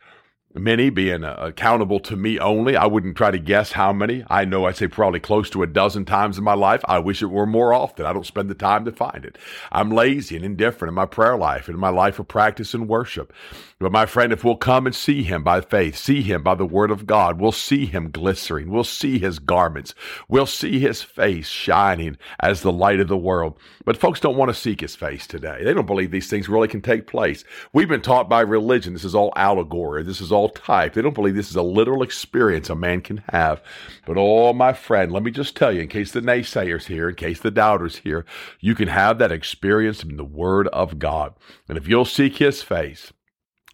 many 0.54 0.90
being 0.90 1.24
uh, 1.24 1.36
accountable 1.40 2.00
to 2.02 2.16
me 2.16 2.40
only. 2.40 2.76
I 2.76 2.86
wouldn't 2.86 3.18
try 3.18 3.32
to 3.32 3.40
guess 3.40 3.72
how 3.72 3.94
many. 3.94 4.24
I 4.30 4.46
know 4.46 4.66
I'd 4.66 4.78
say 4.78 4.88
probably 4.88 5.20
close 5.20 5.50
to 5.52 5.64
a 5.64 5.68
dozen 5.68 6.06
times 6.06 6.38
in 6.38 6.44
my 6.44 6.54
life. 6.54 6.82
I 6.86 7.00
wish 7.00 7.22
it 7.22 7.28
were 7.28 7.46
more 7.46 7.74
often. 7.74 8.06
I 8.06 8.14
don't 8.14 8.26
spend 8.26 8.50
the 8.50 8.56
time 8.56 8.86
to 8.86 8.92
find 8.92 9.26
it. 9.26 9.38
I'm 9.72 9.92
lazy 9.92 10.36
and 10.36 10.46
indifferent 10.46 10.90
in 10.90 10.96
my 10.96 11.06
prayer 11.06 11.38
life 11.38 11.68
and 11.68 11.76
in 11.76 11.82
my 11.82 11.90
life 11.90 12.20
of 12.20 12.28
practice 12.28 12.74
and 12.74 12.88
worship. 12.88 13.34
But 13.80 13.92
my 13.92 14.08
friend, 14.08 14.34
if 14.34 14.44
we'll 14.44 14.56
come 14.56 14.88
and 14.88 14.96
see 14.96 15.22
him 15.22 15.44
by 15.44 15.62
faith, 15.62 15.96
see 15.96 16.24
him 16.24 16.42
by 16.42 16.56
the 16.56 16.66
word 16.66 16.90
of 16.90 17.06
God, 17.06 17.40
we'll 17.40 17.52
see 17.52 17.86
him 17.86 18.10
glistering. 18.10 18.70
We'll 18.70 18.84
see 18.84 19.20
his 19.20 19.38
garments. 19.38 19.94
We'll 20.28 20.48
see 20.48 20.80
his 20.80 21.04
face 21.04 21.48
shining 21.48 22.18
as 22.40 22.62
the 22.62 22.72
light 22.72 23.00
of 23.00 23.08
the 23.08 23.18
world. 23.18 23.60
But 23.86 23.98
folks 23.98 24.20
don't 24.20 24.36
want 24.36 24.50
to 24.50 24.56
seek 24.56 24.82
his 24.82 24.96
face 24.96 25.28
today. 25.28 25.64
They 25.64 25.74
don't 25.74 25.86
believe 25.86 26.10
these 26.10 26.30
things 26.30 26.50
really 26.50 26.68
can 26.68 26.82
take 26.82 27.06
place. 27.06 27.44
We've 27.72 27.88
been 27.88 28.02
taught 28.02 28.28
by 28.28 28.42
religion 28.42 28.94
this 28.94 29.06
is 29.06 29.16
all 29.16 29.32
allegory. 29.36 30.02
This 30.02 30.22
is 30.22 30.32
all 30.38 30.50
type. 30.50 30.94
They 30.94 31.02
don't 31.02 31.16
believe 31.16 31.36
this 31.36 31.50
is 31.50 31.56
a 31.56 31.62
literal 31.62 32.04
experience 32.04 32.70
a 32.70 32.76
man 32.76 33.02
can 33.02 33.24
have. 33.30 33.62
But 34.06 34.18
oh, 34.18 34.54
my 34.54 34.74
friend, 34.74 35.12
let 35.12 35.24
me 35.24 35.32
just 35.32 35.56
tell 35.56 35.72
you, 35.72 35.82
in 35.82 35.88
case 35.88 36.12
the 36.12 36.22
naysayers 36.22 36.86
here, 36.86 37.10
in 37.10 37.16
case 37.16 37.40
the 37.40 37.52
doubters 37.52 37.98
here, 37.98 38.26
you 38.60 38.76
can 38.76 38.88
have 38.88 39.18
that 39.20 39.32
experience 39.32 40.04
in 40.04 40.18
the 40.18 40.24
word 40.24 40.68
of 40.70 41.00
God. 41.00 41.34
And 41.68 41.78
if 41.78 41.88
you'll 41.88 42.06
seek 42.06 42.38
his 42.38 42.62
face, 42.62 43.12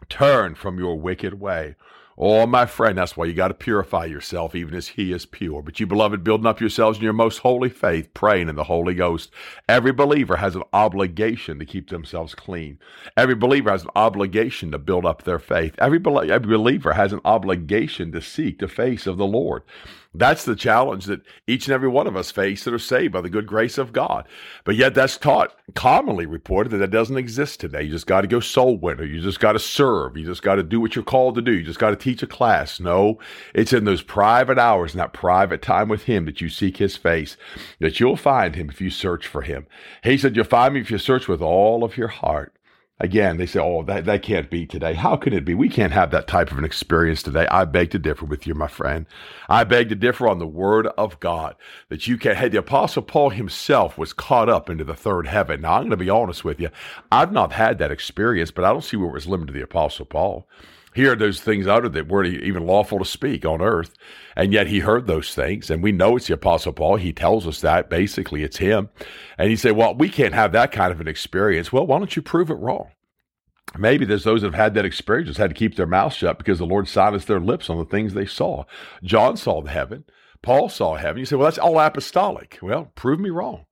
Turn 0.09 0.55
from 0.55 0.79
your 0.79 0.99
wicked 0.99 1.39
way. 1.39 1.75
Oh, 2.17 2.45
my 2.45 2.67
friend, 2.67 2.97
that's 2.97 3.17
why 3.17 3.25
you 3.25 3.33
got 3.33 3.47
to 3.47 3.55
purify 3.55 4.05
yourself, 4.05 4.53
even 4.53 4.75
as 4.75 4.89
He 4.89 5.11
is 5.11 5.25
pure. 5.25 5.63
But 5.63 5.79
you, 5.79 5.87
beloved, 5.87 6.23
building 6.23 6.45
up 6.45 6.61
yourselves 6.61 6.99
in 6.99 7.03
your 7.03 7.13
most 7.13 7.39
holy 7.39 7.69
faith, 7.69 8.13
praying 8.13 8.49
in 8.49 8.55
the 8.55 8.65
Holy 8.65 8.93
Ghost. 8.93 9.31
Every 9.67 9.91
believer 9.91 10.35
has 10.35 10.55
an 10.55 10.63
obligation 10.73 11.57
to 11.57 11.65
keep 11.65 11.89
themselves 11.89 12.35
clean. 12.35 12.77
Every 13.17 13.35
believer 13.35 13.71
has 13.71 13.83
an 13.83 13.89
obligation 13.95 14.71
to 14.71 14.77
build 14.77 15.05
up 15.05 15.23
their 15.23 15.39
faith. 15.39 15.73
Every, 15.79 15.99
every 16.29 16.57
believer 16.57 16.93
has 16.93 17.13
an 17.13 17.21
obligation 17.25 18.11
to 18.11 18.21
seek 18.21 18.59
the 18.59 18.67
face 18.67 19.07
of 19.07 19.17
the 19.17 19.25
Lord. 19.25 19.63
That's 20.15 20.45
the 20.45 20.55
challenge 20.55 21.05
that 21.05 21.21
each 21.47 21.67
and 21.67 21.73
every 21.73 21.89
one 21.89 22.05
of 22.05 22.15
us 22.15 22.29
face 22.29 22.63
that 22.63 22.73
are 22.73 22.79
saved 22.79 23.13
by 23.13 23.21
the 23.21 23.29
good 23.29 23.47
grace 23.47 23.79
of 23.79 23.93
God. 23.93 24.27
But 24.63 24.75
yet 24.75 24.93
that's 24.93 25.17
taught, 25.17 25.55
commonly 25.73 26.27
reported 26.27 26.69
that 26.69 26.77
that 26.77 26.91
doesn't 26.91 27.17
exist 27.17 27.59
today. 27.59 27.83
You 27.83 27.91
just 27.91 28.05
got 28.05 28.21
to 28.21 28.27
go 28.27 28.39
soul 28.39 28.77
winner. 28.77 29.03
You 29.03 29.21
just 29.21 29.39
got 29.39 29.53
to 29.53 29.59
serve. 29.59 30.15
You 30.15 30.25
just 30.25 30.43
got 30.43 30.55
to 30.55 30.63
do 30.63 30.79
what 30.79 30.95
you're 30.95 31.03
called 31.03 31.35
to 31.35 31.41
do. 31.41 31.53
You 31.53 31.63
just 31.63 31.79
got 31.79 31.89
to 31.89 31.95
teach 31.95 32.21
a 32.21 32.27
class. 32.27 32.79
No, 32.79 33.17
it's 33.55 33.73
in 33.73 33.85
those 33.85 34.03
private 34.03 34.59
hours 34.59 34.93
and 34.93 34.99
that 34.99 35.13
private 35.13 35.63
time 35.63 35.89
with 35.89 36.03
Him 36.03 36.25
that 36.25 36.41
you 36.41 36.49
seek 36.49 36.77
His 36.77 36.95
face, 36.95 37.35
that 37.79 37.99
you'll 37.99 38.15
find 38.15 38.55
Him 38.55 38.69
if 38.69 38.79
you 38.79 38.91
search 38.91 39.25
for 39.25 39.41
Him. 39.41 39.65
He 40.03 40.17
said, 40.17 40.35
You'll 40.35 40.45
find 40.45 40.75
me 40.75 40.81
if 40.81 40.91
you 40.91 40.99
search 40.99 41.27
with 41.27 41.41
all 41.41 41.83
of 41.83 41.97
your 41.97 42.09
heart. 42.09 42.55
Again, 42.99 43.37
they 43.37 43.47
say, 43.47 43.59
oh, 43.59 43.83
that, 43.83 44.05
that 44.05 44.21
can't 44.21 44.49
be 44.51 44.67
today. 44.67 44.93
How 44.93 45.15
can 45.15 45.33
it 45.33 45.43
be? 45.43 45.55
We 45.55 45.67
can't 45.67 45.91
have 45.91 46.11
that 46.11 46.27
type 46.27 46.51
of 46.51 46.59
an 46.59 46.63
experience 46.63 47.23
today. 47.23 47.47
I 47.47 47.65
beg 47.65 47.89
to 47.91 47.99
differ 47.99 48.25
with 48.25 48.45
you, 48.45 48.53
my 48.53 48.67
friend. 48.67 49.07
I 49.49 49.63
beg 49.63 49.89
to 49.89 49.95
differ 49.95 50.27
on 50.27 50.37
the 50.37 50.47
word 50.47 50.87
of 50.97 51.19
God 51.19 51.55
that 51.89 52.07
you 52.07 52.17
can. 52.17 52.35
Hey, 52.35 52.49
the 52.49 52.59
apostle 52.59 53.01
Paul 53.01 53.31
himself 53.31 53.97
was 53.97 54.13
caught 54.13 54.47
up 54.47 54.69
into 54.69 54.83
the 54.83 54.95
third 54.95 55.27
heaven. 55.27 55.61
Now, 55.61 55.73
I'm 55.73 55.81
going 55.81 55.89
to 55.89 55.97
be 55.97 56.09
honest 56.09 56.45
with 56.45 56.59
you. 56.59 56.69
I've 57.11 57.31
not 57.31 57.53
had 57.53 57.79
that 57.79 57.91
experience, 57.91 58.51
but 58.51 58.63
I 58.63 58.71
don't 58.71 58.83
see 58.83 58.95
where 58.95 59.09
it 59.09 59.13
was 59.13 59.27
limited 59.27 59.53
to 59.53 59.59
the 59.59 59.63
apostle 59.63 60.05
Paul. 60.05 60.47
He 60.93 61.03
heard 61.03 61.19
those 61.19 61.41
things 61.41 61.67
uttered 61.67 61.93
that 61.93 62.07
weren't 62.07 62.33
even 62.33 62.65
lawful 62.65 62.99
to 62.99 63.05
speak 63.05 63.45
on 63.45 63.61
earth. 63.61 63.93
And 64.35 64.53
yet 64.53 64.67
he 64.67 64.79
heard 64.79 65.07
those 65.07 65.33
things. 65.33 65.69
And 65.69 65.83
we 65.83 65.91
know 65.91 66.15
it's 66.15 66.27
the 66.27 66.33
Apostle 66.33 66.73
Paul. 66.73 66.97
He 66.97 67.13
tells 67.13 67.47
us 67.47 67.61
that. 67.61 67.89
Basically, 67.89 68.43
it's 68.43 68.57
him. 68.57 68.89
And 69.37 69.49
he 69.49 69.55
said, 69.55 69.75
Well, 69.75 69.95
we 69.95 70.09
can't 70.09 70.33
have 70.33 70.51
that 70.51 70.71
kind 70.71 70.91
of 70.91 71.01
an 71.01 71.07
experience. 71.07 71.71
Well, 71.71 71.85
why 71.85 71.97
don't 71.97 72.15
you 72.15 72.21
prove 72.21 72.49
it 72.49 72.55
wrong? 72.55 72.89
Maybe 73.77 74.05
there's 74.05 74.23
those 74.23 74.41
that 74.41 74.47
have 74.47 74.53
had 74.53 74.73
that 74.75 74.85
experience, 74.85 75.29
just 75.29 75.39
had 75.39 75.49
to 75.49 75.55
keep 75.55 75.75
their 75.75 75.87
mouth 75.87 76.13
shut 76.13 76.37
because 76.37 76.59
the 76.59 76.65
Lord 76.65 76.87
silenced 76.87 77.27
their 77.27 77.39
lips 77.39 77.69
on 77.69 77.77
the 77.77 77.85
things 77.85 78.13
they 78.13 78.25
saw. 78.25 78.65
John 79.03 79.35
saw 79.35 79.61
the 79.61 79.71
heaven. 79.71 80.05
Paul 80.43 80.69
saw 80.69 80.95
heaven. 80.95 81.19
You 81.19 81.25
say, 81.25 81.37
well, 81.37 81.45
that's 81.45 81.57
all 81.57 81.79
apostolic. 81.79 82.59
Well, 82.61 82.91
prove 82.95 83.19
me 83.19 83.29
wrong. 83.29 83.65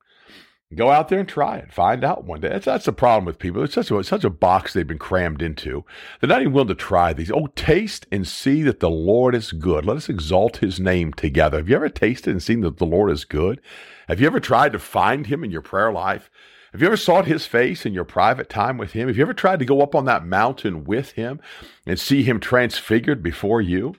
Go 0.73 0.89
out 0.89 1.09
there 1.09 1.19
and 1.19 1.27
try 1.27 1.57
it. 1.57 1.73
Find 1.73 2.03
out 2.03 2.23
one 2.23 2.39
day. 2.39 2.47
That's, 2.47 2.65
that's 2.65 2.85
the 2.85 2.93
problem 2.93 3.25
with 3.25 3.39
people. 3.39 3.61
It's 3.63 3.73
such 3.73 3.91
a, 3.91 3.99
it's 3.99 4.07
such 4.07 4.23
a 4.23 4.29
box 4.29 4.71
they've 4.71 4.87
been 4.87 4.97
crammed 4.97 5.41
into. 5.41 5.83
They're 6.19 6.29
not 6.29 6.41
even 6.41 6.53
willing 6.53 6.69
to 6.69 6.75
try 6.75 7.11
these. 7.11 7.29
Oh, 7.29 7.47
taste 7.55 8.07
and 8.09 8.25
see 8.25 8.63
that 8.63 8.79
the 8.79 8.89
Lord 8.89 9.35
is 9.35 9.51
good. 9.51 9.85
Let 9.85 9.97
us 9.97 10.07
exalt 10.07 10.57
his 10.57 10.79
name 10.79 11.11
together. 11.11 11.57
Have 11.57 11.67
you 11.67 11.75
ever 11.75 11.89
tasted 11.89 12.31
and 12.31 12.41
seen 12.41 12.61
that 12.61 12.77
the 12.77 12.85
Lord 12.85 13.11
is 13.11 13.25
good? 13.25 13.59
Have 14.07 14.21
you 14.21 14.27
ever 14.27 14.39
tried 14.39 14.71
to 14.71 14.79
find 14.79 15.27
him 15.27 15.43
in 15.43 15.51
your 15.51 15.61
prayer 15.61 15.91
life? 15.91 16.29
Have 16.71 16.79
you 16.79 16.87
ever 16.87 16.95
sought 16.95 17.27
his 17.27 17.45
face 17.45 17.85
in 17.85 17.93
your 17.93 18.05
private 18.05 18.49
time 18.49 18.77
with 18.77 18.93
him? 18.93 19.09
Have 19.09 19.17
you 19.17 19.23
ever 19.23 19.33
tried 19.33 19.59
to 19.59 19.65
go 19.65 19.81
up 19.81 19.93
on 19.93 20.05
that 20.05 20.25
mountain 20.25 20.85
with 20.85 21.11
him 21.11 21.41
and 21.85 21.99
see 21.99 22.23
him 22.23 22.39
transfigured 22.39 23.21
before 23.21 23.61
you? 23.61 23.95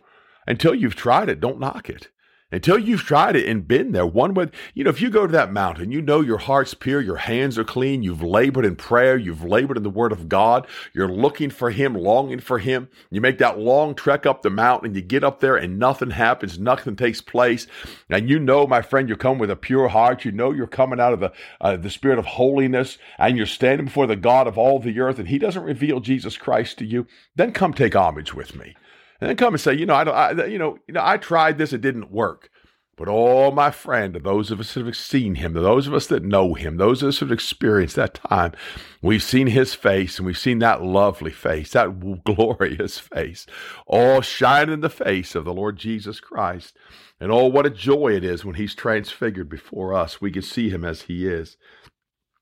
Until 0.46 0.74
you've 0.74 0.96
tried 0.96 1.28
it, 1.28 1.38
don't 1.38 1.60
knock 1.60 1.90
it 1.90 2.08
until 2.52 2.78
you've 2.78 3.02
tried 3.02 3.34
it 3.34 3.48
and 3.48 3.66
been 3.66 3.92
there. 3.92 4.06
One 4.06 4.34
would, 4.34 4.54
you 4.74 4.84
know, 4.84 4.90
if 4.90 5.00
you 5.00 5.10
go 5.10 5.26
to 5.26 5.32
that 5.32 5.52
mountain, 5.52 5.90
you 5.90 6.02
know 6.02 6.20
your 6.20 6.38
heart's 6.38 6.74
pure, 6.74 7.00
your 7.00 7.16
hands 7.16 7.58
are 7.58 7.64
clean, 7.64 8.02
you've 8.02 8.22
labored 8.22 8.66
in 8.66 8.76
prayer, 8.76 9.16
you've 9.16 9.42
labored 9.42 9.78
in 9.78 9.82
the 9.82 9.90
Word 9.90 10.12
of 10.12 10.28
God, 10.28 10.66
you're 10.92 11.08
looking 11.08 11.50
for 11.50 11.70
Him, 11.70 11.94
longing 11.94 12.40
for 12.40 12.58
Him. 12.58 12.88
You 13.10 13.20
make 13.20 13.38
that 13.38 13.58
long 13.58 13.94
trek 13.94 14.26
up 14.26 14.42
the 14.42 14.50
mountain, 14.50 14.94
you 14.94 15.00
get 15.00 15.24
up 15.24 15.40
there, 15.40 15.56
and 15.56 15.78
nothing 15.78 16.10
happens, 16.10 16.58
nothing 16.58 16.94
takes 16.94 17.20
place, 17.20 17.66
and 18.10 18.28
you 18.28 18.38
know, 18.38 18.66
my 18.66 18.82
friend, 18.82 19.08
you 19.08 19.16
come 19.16 19.38
with 19.38 19.50
a 19.50 19.56
pure 19.56 19.88
heart. 19.88 20.24
You 20.24 20.32
know 20.32 20.52
you're 20.52 20.66
coming 20.66 21.00
out 21.00 21.14
of 21.14 21.20
the 21.20 21.32
uh, 21.60 21.76
the 21.76 21.90
Spirit 21.90 22.18
of 22.18 22.26
holiness, 22.26 22.98
and 23.18 23.36
you're 23.36 23.46
standing 23.46 23.86
before 23.86 24.06
the 24.06 24.16
God 24.16 24.46
of 24.46 24.58
all 24.58 24.78
the 24.78 25.00
earth, 25.00 25.18
and 25.18 25.28
He 25.28 25.38
doesn't 25.38 25.62
reveal 25.62 26.00
Jesus 26.00 26.36
Christ 26.36 26.78
to 26.78 26.84
you. 26.84 27.06
Then 27.34 27.52
come 27.52 27.72
take 27.72 27.96
homage 27.96 28.34
with 28.34 28.54
me 28.54 28.74
and 29.22 29.28
then 29.28 29.36
come 29.36 29.54
and 29.54 29.60
say, 29.60 29.72
you 29.72 29.86
know, 29.86 29.94
I, 29.94 30.02
I, 30.02 30.46
you 30.46 30.58
know, 30.58 30.78
you 30.88 30.94
know, 30.94 31.00
I 31.04 31.16
tried 31.16 31.56
this, 31.56 31.72
it 31.72 31.80
didn't 31.80 32.10
work. 32.10 32.50
But 32.96 33.06
oh, 33.08 33.52
my 33.52 33.70
friend, 33.70 34.16
those 34.16 34.50
of 34.50 34.58
us 34.58 34.74
that 34.74 34.84
have 34.84 34.96
seen 34.96 35.36
him, 35.36 35.52
those 35.52 35.86
of 35.86 35.94
us 35.94 36.08
that 36.08 36.24
know 36.24 36.54
him, 36.54 36.76
those 36.76 37.04
of 37.04 37.08
us 37.10 37.20
that 37.20 37.26
have 37.26 37.32
experienced 37.32 37.94
that 37.94 38.14
time, 38.14 38.52
we've 39.00 39.22
seen 39.22 39.46
his 39.46 39.74
face 39.74 40.18
and 40.18 40.26
we've 40.26 40.36
seen 40.36 40.58
that 40.58 40.82
lovely 40.82 41.30
face, 41.30 41.70
that 41.70 42.24
glorious 42.24 42.98
face, 42.98 43.46
all 43.86 44.22
shine 44.22 44.68
in 44.68 44.80
the 44.80 44.90
face 44.90 45.36
of 45.36 45.44
the 45.44 45.54
Lord 45.54 45.76
Jesus 45.76 46.18
Christ. 46.18 46.76
And 47.20 47.30
oh, 47.30 47.46
what 47.46 47.64
a 47.64 47.70
joy 47.70 48.16
it 48.16 48.24
is 48.24 48.44
when 48.44 48.56
he's 48.56 48.74
transfigured 48.74 49.48
before 49.48 49.94
us. 49.94 50.20
We 50.20 50.32
can 50.32 50.42
see 50.42 50.68
him 50.68 50.84
as 50.84 51.02
he 51.02 51.28
is. 51.28 51.56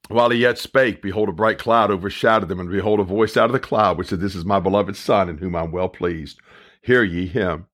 While 0.09 0.31
he 0.31 0.39
yet 0.39 0.57
spake, 0.57 1.03
behold, 1.03 1.29
a 1.29 1.33
bright 1.33 1.59
cloud 1.59 1.91
overshadowed 1.91 2.49
them, 2.49 2.59
and 2.59 2.71
behold, 2.71 3.01
a 3.01 3.05
voice 3.05 3.37
out 3.37 3.51
of 3.51 3.53
the 3.53 3.61
cloud 3.61 3.99
which 3.99 4.09
said, 4.09 4.21
This 4.21 4.35
is 4.35 4.47
my 4.47 4.59
beloved 4.59 4.97
Son, 4.97 5.29
in 5.29 5.37
whom 5.37 5.55
I'm 5.55 5.73
well 5.73 5.91
pleased 5.91 6.41
hear 6.81 7.03
ye 7.03 7.27
him. 7.27 7.67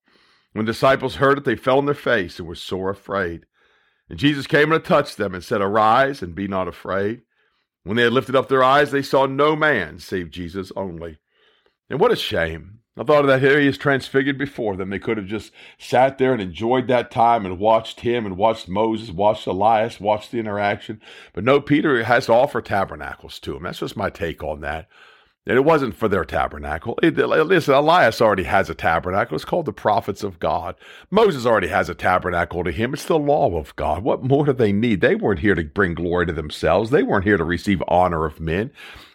When 0.53 0.65
the 0.65 0.71
disciples 0.71 1.15
heard 1.15 1.37
it, 1.37 1.45
they 1.45 1.55
fell 1.55 1.77
on 1.77 1.85
their 1.85 1.93
face 1.93 2.39
and 2.39 2.47
were 2.47 2.55
sore 2.55 2.89
afraid. 2.89 3.45
And 4.09 4.17
Jesus 4.17 4.47
came 4.47 4.71
and 4.71 4.83
touched 4.83 5.17
them 5.17 5.33
and 5.33 5.43
said, 5.43 5.61
Arise 5.61 6.21
and 6.21 6.33
be 6.33 6.47
not 6.47 6.67
afraid. 6.67 7.21
When 7.83 7.95
they 7.95 8.03
had 8.03 8.13
lifted 8.13 8.35
up 8.35 8.49
their 8.49 8.63
eyes, 8.63 8.91
they 8.91 9.01
saw 9.01 9.25
no 9.25 9.55
man 9.55 9.99
save 9.99 10.31
Jesus 10.31 10.71
only. 10.75 11.19
And 11.89 11.99
what 11.99 12.11
a 12.11 12.15
shame. 12.15 12.79
I 12.97 13.03
thought 13.03 13.21
of 13.21 13.27
that 13.27 13.41
here 13.41 13.59
he 13.59 13.67
is 13.67 13.77
transfigured 13.77 14.37
before 14.37 14.75
them. 14.75 14.89
They 14.89 14.97
could 14.97 15.17
have 15.17 15.27
just 15.27 15.51
sat 15.77 16.17
there 16.17 16.33
and 16.33 16.41
enjoyed 16.41 16.87
that 16.87 17.11
time 17.11 17.45
and 17.45 17.59
watched 17.59 17.99
him 17.99 18.25
and 18.25 18.35
watched 18.35 18.67
Moses, 18.67 19.11
watched 19.11 19.45
Elias, 19.45 19.99
watched 19.99 20.31
the 20.31 20.39
interaction. 20.39 20.99
But 21.33 21.43
no, 21.43 21.61
Peter 21.61 22.03
has 22.03 22.25
to 22.25 22.33
offer 22.33 22.61
tabernacles 22.61 23.39
to 23.39 23.55
him. 23.55 23.63
That's 23.63 23.79
just 23.79 23.95
my 23.95 24.09
take 24.09 24.43
on 24.43 24.61
that. 24.61 24.89
And 25.47 25.55
it 25.55 25.63
wasn't 25.63 25.95
for 25.95 26.09
their 26.09 26.25
tabernacle. 26.25 26.99
It, 27.01 27.15
listen, 27.15 27.73
Elias 27.73 28.21
already 28.21 28.43
has 28.43 28.69
a 28.69 28.75
tabernacle. 28.75 29.35
It's 29.35 29.45
called 29.45 29.65
the 29.65 29.71
prophets 29.71 30.21
of 30.21 30.39
God. 30.39 30.75
Moses 31.09 31.45
already 31.45 31.69
has 31.69 31.87
a 31.87 31.95
tabernacle 31.95 32.65
to 32.65 32.71
him. 32.71 32.93
It's 32.93 33.05
the 33.05 33.17
law 33.17 33.57
of 33.57 33.73
God. 33.77 34.03
What 34.03 34.23
more 34.23 34.45
do 34.45 34.51
they 34.51 34.73
need? 34.73 34.99
They 34.99 35.15
weren't 35.15 35.39
here 35.39 35.55
to 35.55 35.63
bring 35.63 35.93
glory 35.93 36.25
to 36.25 36.33
themselves. 36.33 36.89
They 36.89 37.01
weren't 37.01 37.23
here 37.23 37.37
to 37.37 37.45
receive 37.45 37.81
honor 37.87 38.25
of 38.25 38.41
men. 38.41 38.71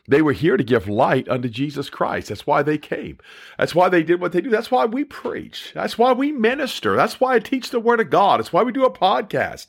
They 0.08 0.22
were 0.22 0.32
here 0.32 0.56
to 0.56 0.64
give 0.64 0.88
light 0.88 1.28
unto 1.28 1.48
Jesus 1.48 1.90
Christ. 1.90 2.30
That's 2.30 2.46
why 2.46 2.62
they 2.62 2.78
came. 2.78 3.18
That's 3.58 3.74
why 3.74 3.88
they 3.88 4.02
did 4.02 4.20
what 4.20 4.32
they 4.32 4.40
do. 4.40 4.50
That's 4.50 4.70
why 4.70 4.86
we 4.86 5.04
preach. 5.04 5.72
That's 5.74 5.96
why 5.96 6.12
we 6.12 6.32
minister. 6.32 6.96
That's 6.96 7.20
why 7.20 7.34
I 7.34 7.38
teach 7.40 7.70
the 7.70 7.78
word 7.78 8.00
of 8.00 8.10
God. 8.10 8.40
That's 8.40 8.52
why 8.52 8.62
we 8.62 8.72
do 8.72 8.84
a 8.84 8.90
podcast. 8.90 9.66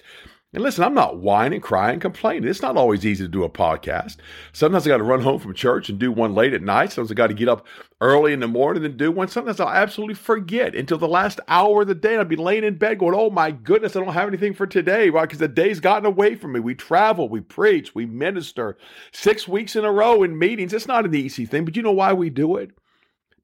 And 0.53 0.61
listen, 0.61 0.83
I'm 0.83 0.93
not 0.93 1.17
whining, 1.17 1.61
crying, 1.61 1.99
complaining. 1.99 2.47
It's 2.47 2.61
not 2.61 2.77
always 2.77 3.03
easy 3.03 3.23
to 3.23 3.27
do 3.27 3.43
a 3.43 3.49
podcast. 3.49 4.17
Sometimes 4.51 4.85
I 4.85 4.89
got 4.89 4.97
to 4.97 5.03
run 5.03 5.21
home 5.21 5.39
from 5.39 5.55
church 5.55 5.89
and 5.89 5.97
do 5.97 6.11
one 6.11 6.35
late 6.35 6.53
at 6.53 6.61
night. 6.61 6.91
Sometimes 6.91 7.11
I 7.11 7.15
got 7.15 7.27
to 7.27 7.33
get 7.33 7.49
up 7.49 7.65
early 8.01 8.33
in 8.33 8.39
the 8.39 8.47
morning 8.47 8.85
and 8.85 8.95
do 8.95 9.11
one. 9.11 9.27
Sometimes 9.27 9.59
I'll 9.59 9.69
absolutely 9.69 10.13
forget 10.13 10.75
until 10.75 10.99
the 10.99 11.07
last 11.07 11.39
hour 11.47 11.81
of 11.81 11.87
the 11.87 11.95
day. 11.95 12.17
I'll 12.17 12.25
be 12.25 12.35
laying 12.35 12.63
in 12.63 12.77
bed 12.77 12.99
going, 12.99 13.15
oh 13.15 13.31
my 13.31 13.49
goodness, 13.49 13.95
I 13.95 14.01
don't 14.01 14.13
have 14.13 14.27
anything 14.27 14.53
for 14.53 14.67
today. 14.67 15.09
Why? 15.09 15.23
Because 15.23 15.39
the 15.39 15.47
day's 15.47 15.79
gotten 15.79 16.05
away 16.05 16.35
from 16.35 16.51
me. 16.51 16.59
We 16.59 16.75
travel, 16.75 17.29
we 17.29 17.41
preach, 17.41 17.95
we 17.95 18.05
minister 18.05 18.77
six 19.11 19.47
weeks 19.47 19.75
in 19.75 19.85
a 19.85 19.91
row 19.91 20.21
in 20.21 20.37
meetings. 20.37 20.71
It's 20.71 20.87
not 20.87 21.05
an 21.05 21.15
easy 21.15 21.47
thing, 21.47 21.65
but 21.65 21.75
you 21.75 21.81
know 21.81 21.91
why 21.91 22.13
we 22.13 22.29
do 22.29 22.57
it? 22.57 22.77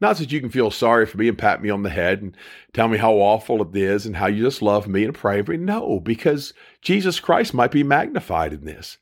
Not 0.01 0.17
that 0.17 0.31
you 0.31 0.39
can 0.39 0.49
feel 0.49 0.71
sorry 0.71 1.05
for 1.05 1.17
me 1.17 1.27
and 1.27 1.37
pat 1.37 1.61
me 1.61 1.69
on 1.69 1.83
the 1.83 1.89
head 1.89 2.21
and 2.21 2.35
tell 2.73 2.87
me 2.87 2.97
how 2.97 3.13
awful 3.13 3.61
it 3.61 3.75
is 3.75 4.05
and 4.05 4.15
how 4.15 4.27
you 4.27 4.43
just 4.43 4.61
love 4.61 4.87
me 4.87 5.03
and 5.03 5.13
pray 5.13 5.41
for 5.41 5.51
me. 5.51 5.57
No, 5.57 5.99
because 5.99 6.53
Jesus 6.81 7.19
Christ 7.19 7.53
might 7.53 7.71
be 7.71 7.83
magnified 7.83 8.53
in 8.53 8.63
this. 8.63 8.97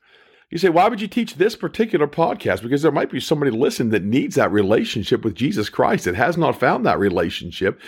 You 0.50 0.58
say, 0.58 0.70
why 0.70 0.88
would 0.88 1.00
you 1.00 1.08
teach 1.08 1.34
this 1.34 1.54
particular 1.54 2.06
podcast? 2.06 2.62
Because 2.62 2.80
there 2.80 2.90
might 2.90 3.10
be 3.10 3.20
somebody 3.20 3.50
listening 3.50 3.90
that 3.90 4.02
needs 4.02 4.34
that 4.36 4.50
relationship 4.50 5.22
with 5.22 5.34
Jesus 5.34 5.68
Christ 5.68 6.06
that 6.06 6.14
has 6.14 6.38
not 6.38 6.58
found 6.58 6.86
that 6.86 6.98
relationship. 6.98 7.80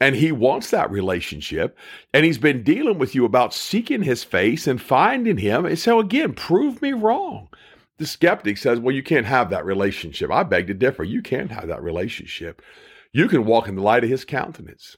And 0.00 0.16
he 0.16 0.32
wants 0.32 0.70
that 0.70 0.90
relationship. 0.90 1.76
And 2.12 2.24
he's 2.24 2.38
been 2.38 2.64
dealing 2.64 2.98
with 2.98 3.14
you 3.14 3.24
about 3.24 3.54
seeking 3.54 4.02
his 4.02 4.24
face 4.24 4.66
and 4.66 4.82
finding 4.82 5.38
him. 5.38 5.64
And 5.64 5.78
so, 5.78 6.00
again, 6.00 6.34
prove 6.34 6.82
me 6.82 6.92
wrong. 6.92 7.48
The 7.98 8.06
skeptic 8.06 8.58
says, 8.58 8.78
well, 8.78 8.94
you 8.94 9.02
can't 9.02 9.26
have 9.26 9.50
that 9.50 9.64
relationship. 9.64 10.30
I 10.30 10.44
beg 10.44 10.68
to 10.68 10.74
differ. 10.74 11.04
You 11.04 11.20
can 11.20 11.48
have 11.48 11.66
that 11.66 11.82
relationship. 11.82 12.62
You 13.12 13.28
can 13.28 13.44
walk 13.44 13.68
in 13.68 13.74
the 13.74 13.82
light 13.82 14.04
of 14.04 14.10
his 14.10 14.24
countenance. 14.24 14.96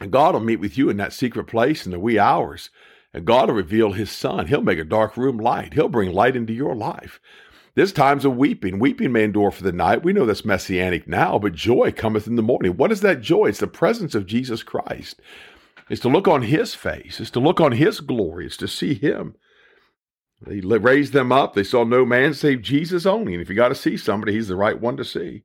And 0.00 0.10
God 0.10 0.34
will 0.34 0.40
meet 0.40 0.60
with 0.60 0.78
you 0.78 0.88
in 0.88 0.96
that 0.96 1.12
secret 1.12 1.44
place 1.44 1.84
in 1.84 1.92
the 1.92 2.00
wee 2.00 2.18
hours. 2.18 2.70
And 3.12 3.26
God 3.26 3.48
will 3.48 3.56
reveal 3.56 3.92
his 3.92 4.10
son. 4.10 4.46
He'll 4.46 4.62
make 4.62 4.78
a 4.78 4.84
dark 4.84 5.18
room 5.18 5.36
light. 5.36 5.74
He'll 5.74 5.88
bring 5.88 6.12
light 6.12 6.34
into 6.34 6.54
your 6.54 6.74
life. 6.74 7.20
There's 7.74 7.92
times 7.92 8.24
of 8.24 8.36
weeping. 8.36 8.78
Weeping 8.78 9.12
may 9.12 9.24
endure 9.24 9.50
for 9.50 9.62
the 9.62 9.72
night. 9.72 10.02
We 10.02 10.12
know 10.12 10.24
that's 10.24 10.44
messianic 10.44 11.06
now, 11.06 11.38
but 11.38 11.52
joy 11.52 11.92
cometh 11.92 12.26
in 12.26 12.36
the 12.36 12.42
morning. 12.42 12.76
What 12.76 12.92
is 12.92 13.02
that 13.02 13.20
joy? 13.20 13.46
It's 13.46 13.60
the 13.60 13.66
presence 13.66 14.14
of 14.14 14.26
Jesus 14.26 14.62
Christ. 14.62 15.20
It's 15.90 16.00
to 16.02 16.08
look 16.08 16.28
on 16.28 16.42
his 16.42 16.74
face. 16.74 17.20
It's 17.20 17.30
to 17.30 17.40
look 17.40 17.60
on 17.60 17.72
his 17.72 18.00
glory. 18.00 18.46
It's 18.46 18.56
to 18.58 18.68
see 18.68 18.94
him. 18.94 19.36
They 20.46 20.60
raised 20.60 21.12
them 21.12 21.30
up. 21.30 21.54
They 21.54 21.62
saw 21.62 21.84
no 21.84 22.04
man 22.04 22.34
save 22.34 22.62
Jesus 22.62 23.06
only. 23.06 23.34
And 23.34 23.42
if 23.42 23.48
you 23.48 23.54
got 23.54 23.68
to 23.68 23.74
see 23.74 23.96
somebody, 23.96 24.32
he's 24.32 24.48
the 24.48 24.56
right 24.56 24.80
one 24.80 24.96
to 24.96 25.04
see. 25.04 25.44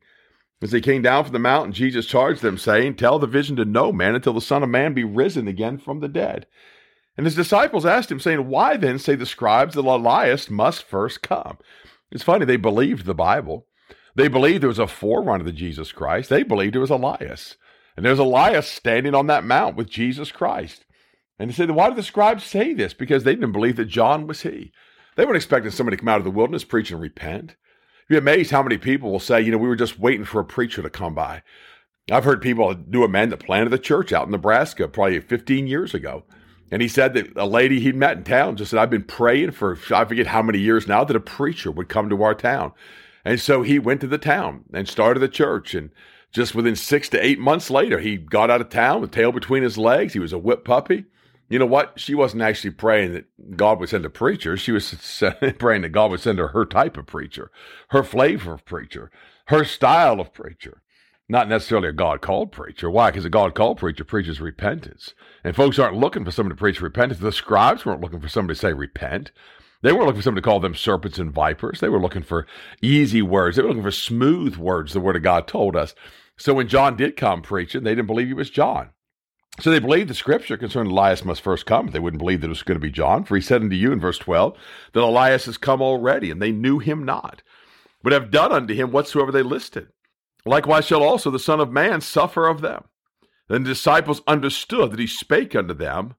As 0.61 0.71
they 0.71 0.81
came 0.81 1.03
down 1.03 1.23
from 1.23 1.33
the 1.33 1.39
mountain, 1.39 1.71
Jesus 1.71 2.07
charged 2.07 2.41
them, 2.41 2.57
saying, 2.57 2.95
Tell 2.95 3.19
the 3.19 3.27
vision 3.27 3.55
to 3.57 3.65
no 3.65 3.91
man 3.91 4.15
until 4.15 4.33
the 4.33 4.41
Son 4.41 4.63
of 4.63 4.69
Man 4.69 4.93
be 4.93 5.03
risen 5.03 5.47
again 5.47 5.77
from 5.77 5.99
the 5.99 6.07
dead. 6.07 6.47
And 7.15 7.25
his 7.25 7.35
disciples 7.35 7.85
asked 7.85 8.11
him, 8.11 8.19
saying, 8.19 8.47
Why 8.47 8.75
then 8.75 8.97
say 8.97 9.15
the 9.15 9.25
scribes 9.25 9.75
that 9.75 9.85
Elias 9.85 10.49
must 10.49 10.83
first 10.83 11.21
come? 11.21 11.57
It's 12.11 12.23
funny, 12.23 12.45
they 12.45 12.57
believed 12.57 13.05
the 13.05 13.13
Bible. 13.13 13.67
They 14.15 14.27
believed 14.27 14.63
there 14.63 14.69
was 14.69 14.79
a 14.79 14.87
forerunner 14.87 15.43
to 15.43 15.51
Jesus 15.51 15.91
Christ. 15.91 16.29
They 16.29 16.41
believed 16.41 16.75
it 16.75 16.79
was 16.79 16.89
Elias. 16.89 17.55
And 17.95 18.03
there's 18.03 18.19
Elias 18.19 18.67
standing 18.67 19.13
on 19.13 19.27
that 19.27 19.43
mount 19.43 19.75
with 19.75 19.89
Jesus 19.89 20.31
Christ. 20.31 20.85
And 21.37 21.49
they 21.49 21.53
said, 21.53 21.71
Why 21.71 21.89
did 21.89 21.97
the 21.97 22.03
scribes 22.03 22.43
say 22.43 22.73
this? 22.73 22.95
Because 22.95 23.23
they 23.23 23.35
didn't 23.35 23.51
believe 23.51 23.75
that 23.75 23.85
John 23.85 24.25
was 24.25 24.41
he. 24.41 24.71
They 25.17 25.25
weren't 25.25 25.35
expecting 25.35 25.71
somebody 25.71 25.97
to 25.97 26.01
come 26.01 26.09
out 26.09 26.19
of 26.19 26.23
the 26.23 26.31
wilderness, 26.31 26.63
preach, 26.63 26.91
and 26.91 27.01
repent. 27.01 27.55
You'd 28.07 28.15
be 28.15 28.17
amazed 28.17 28.51
how 28.51 28.61
many 28.61 28.77
people 28.77 29.11
will 29.11 29.19
say, 29.19 29.41
you 29.41 29.51
know, 29.51 29.57
we 29.57 29.67
were 29.67 29.75
just 29.75 29.99
waiting 29.99 30.25
for 30.25 30.39
a 30.39 30.45
preacher 30.45 30.83
to 30.83 30.91
come 30.91 31.15
by. 31.15 31.41
I've 32.11 32.23
heard 32.23 32.39
people 32.39 32.73
do 32.75 33.03
a 33.03 33.09
man 33.09 33.29
that 33.31 33.37
planted 33.37 33.71
the 33.71 33.79
church 33.79 34.13
out 34.13 34.27
in 34.27 34.31
Nebraska 34.31 34.87
probably 34.87 35.19
15 35.19 35.67
years 35.67 35.95
ago. 35.95 36.23
And 36.71 36.83
he 36.83 36.87
said 36.87 37.15
that 37.15 37.35
a 37.35 37.47
lady 37.47 37.79
he'd 37.79 37.95
met 37.95 38.17
in 38.17 38.23
town 38.25 38.57
just 38.57 38.71
said, 38.71 38.79
I've 38.79 38.91
been 38.91 39.03
praying 39.03 39.51
for, 39.51 39.77
I 39.91 40.05
forget 40.05 40.27
how 40.27 40.43
many 40.43 40.59
years 40.59 40.87
now, 40.87 41.03
that 41.03 41.15
a 41.15 41.19
preacher 41.19 41.71
would 41.71 41.89
come 41.89 42.09
to 42.09 42.23
our 42.23 42.35
town. 42.35 42.73
And 43.25 43.41
so 43.41 43.63
he 43.63 43.79
went 43.79 44.01
to 44.01 44.07
the 44.07 44.19
town 44.19 44.65
and 44.71 44.87
started 44.87 45.19
the 45.19 45.27
church. 45.27 45.73
And 45.73 45.89
just 46.31 46.53
within 46.53 46.75
six 46.75 47.09
to 47.09 47.25
eight 47.25 47.39
months 47.39 47.71
later, 47.71 47.99
he 47.99 48.17
got 48.17 48.51
out 48.51 48.61
of 48.61 48.69
town 48.69 49.01
with 49.01 49.11
tail 49.11 49.31
between 49.31 49.63
his 49.63 49.79
legs. 49.79 50.13
He 50.13 50.19
was 50.19 50.33
a 50.33 50.37
whip 50.37 50.63
puppy. 50.63 51.05
You 51.49 51.59
know 51.59 51.65
what? 51.65 51.99
She 51.99 52.13
wasn't 52.13 52.43
actually 52.43 52.71
praying 52.71 53.13
that 53.13 53.55
God 53.55 53.79
would 53.79 53.89
send 53.89 54.05
a 54.05 54.09
preacher. 54.09 54.57
She 54.57 54.71
was 54.71 55.23
praying 55.59 55.83
that 55.83 55.89
God 55.89 56.11
would 56.11 56.19
send 56.19 56.39
her 56.39 56.49
her 56.49 56.65
type 56.65 56.97
of 56.97 57.05
preacher, 57.05 57.51
her 57.89 58.03
flavor 58.03 58.53
of 58.53 58.65
preacher, 58.65 59.11
her 59.47 59.63
style 59.63 60.19
of 60.19 60.33
preacher. 60.33 60.81
Not 61.29 61.49
necessarily 61.49 61.89
a 61.89 61.93
God 61.93 62.21
called 62.21 62.53
preacher. 62.53 62.89
Why? 62.89 63.11
Because 63.11 63.25
a 63.25 63.29
God 63.29 63.53
called 63.53 63.77
preacher 63.77 64.05
preaches 64.05 64.39
repentance. 64.39 65.13
And 65.43 65.55
folks 65.55 65.77
aren't 65.77 65.97
looking 65.97 66.23
for 66.23 66.31
someone 66.31 66.55
to 66.55 66.59
preach 66.59 66.79
repentance. 66.79 67.19
The 67.19 67.33
scribes 67.33 67.85
weren't 67.85 67.99
looking 67.99 68.21
for 68.21 68.29
somebody 68.29 68.55
to 68.55 68.61
say 68.61 68.71
repent. 68.71 69.31
They 69.81 69.91
weren't 69.91 70.05
looking 70.05 70.21
for 70.21 70.23
somebody 70.23 70.41
to 70.41 70.45
call 70.45 70.61
them 70.61 70.73
serpents 70.73 71.19
and 71.19 71.31
vipers. 71.31 71.81
They 71.81 71.89
were 71.89 72.01
looking 72.01 72.23
for 72.23 72.47
easy 72.81 73.21
words. 73.21 73.57
They 73.57 73.61
were 73.61 73.69
looking 73.69 73.83
for 73.83 73.91
smooth 73.91 74.55
words, 74.55 74.93
the 74.93 75.01
word 75.01 75.17
of 75.17 75.23
God 75.23 75.47
told 75.47 75.75
us. 75.75 75.93
So 76.37 76.53
when 76.53 76.67
John 76.67 76.95
did 76.95 77.17
come 77.17 77.41
preaching, 77.41 77.83
they 77.83 77.91
didn't 77.91 78.07
believe 78.07 78.27
he 78.27 78.33
was 78.33 78.49
John. 78.49 78.89
So 79.59 79.71
they 79.71 79.79
believed 79.79 80.09
the 80.09 80.13
scripture 80.13 80.55
concerning 80.55 80.91
Elias 80.91 81.25
must 81.25 81.41
first 81.41 81.65
come, 81.65 81.87
they 81.87 81.99
wouldn't 81.99 82.19
believe 82.19 82.41
that 82.41 82.47
it 82.47 82.49
was 82.49 82.63
going 82.63 82.79
to 82.79 82.85
be 82.85 82.91
John. 82.91 83.23
For 83.23 83.35
he 83.35 83.41
said 83.41 83.61
unto 83.61 83.75
you 83.75 83.91
in 83.91 83.99
verse 83.99 84.19
12 84.19 84.55
that 84.93 85.03
Elias 85.03 85.45
has 85.45 85.57
come 85.57 85.81
already, 85.81 86.29
and 86.29 86.41
they 86.41 86.51
knew 86.51 86.79
him 86.79 87.03
not, 87.03 87.41
but 88.03 88.13
have 88.13 88.29
done 88.29 88.51
unto 88.51 88.73
him 88.73 88.91
whatsoever 88.91 89.31
they 89.31 89.41
listed. 89.41 89.87
Likewise 90.45 90.85
shall 90.85 91.03
also 91.03 91.31
the 91.31 91.39
Son 91.39 91.59
of 91.59 91.71
Man 91.71 92.01
suffer 92.01 92.47
of 92.47 92.61
them. 92.61 92.83
Then 93.49 93.63
the 93.63 93.69
disciples 93.69 94.21
understood 94.27 94.91
that 94.91 94.99
he 94.99 95.07
spake 95.07 95.55
unto 95.55 95.73
them 95.73 96.15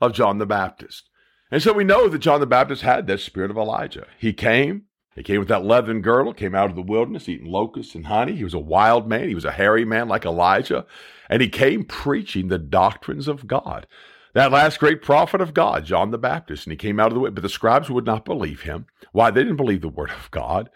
of 0.00 0.12
John 0.12 0.38
the 0.38 0.46
Baptist. 0.46 1.08
And 1.50 1.62
so 1.62 1.72
we 1.72 1.84
know 1.84 2.08
that 2.08 2.18
John 2.18 2.40
the 2.40 2.46
Baptist 2.46 2.82
had 2.82 3.06
that 3.06 3.20
spirit 3.20 3.50
of 3.50 3.56
Elijah. 3.56 4.06
He 4.18 4.32
came, 4.32 4.84
he 5.20 5.24
came 5.24 5.38
with 5.38 5.48
that 5.48 5.66
leathern 5.66 6.00
girdle, 6.00 6.32
came 6.32 6.54
out 6.54 6.70
of 6.70 6.76
the 6.76 6.80
wilderness 6.80 7.28
eating 7.28 7.46
locusts 7.46 7.94
and 7.94 8.06
honey. 8.06 8.34
He 8.34 8.42
was 8.42 8.54
a 8.54 8.58
wild 8.58 9.06
man. 9.06 9.28
He 9.28 9.34
was 9.34 9.44
a 9.44 9.52
hairy 9.52 9.84
man 9.84 10.08
like 10.08 10.24
Elijah. 10.24 10.86
And 11.28 11.42
he 11.42 11.50
came 11.50 11.84
preaching 11.84 12.48
the 12.48 12.56
doctrines 12.56 13.28
of 13.28 13.46
God. 13.46 13.86
That 14.32 14.50
last 14.50 14.78
great 14.78 15.02
prophet 15.02 15.42
of 15.42 15.52
God, 15.52 15.84
John 15.84 16.10
the 16.10 16.16
Baptist, 16.16 16.64
and 16.64 16.72
he 16.72 16.76
came 16.78 16.98
out 16.98 17.08
of 17.08 17.14
the 17.14 17.20
way, 17.20 17.28
but 17.28 17.42
the 17.42 17.50
scribes 17.50 17.90
would 17.90 18.06
not 18.06 18.24
believe 18.24 18.62
him. 18.62 18.86
Why? 19.12 19.30
They 19.30 19.42
didn't 19.42 19.58
believe 19.58 19.82
the 19.82 19.90
word 19.90 20.10
of 20.10 20.30
God. 20.30 20.70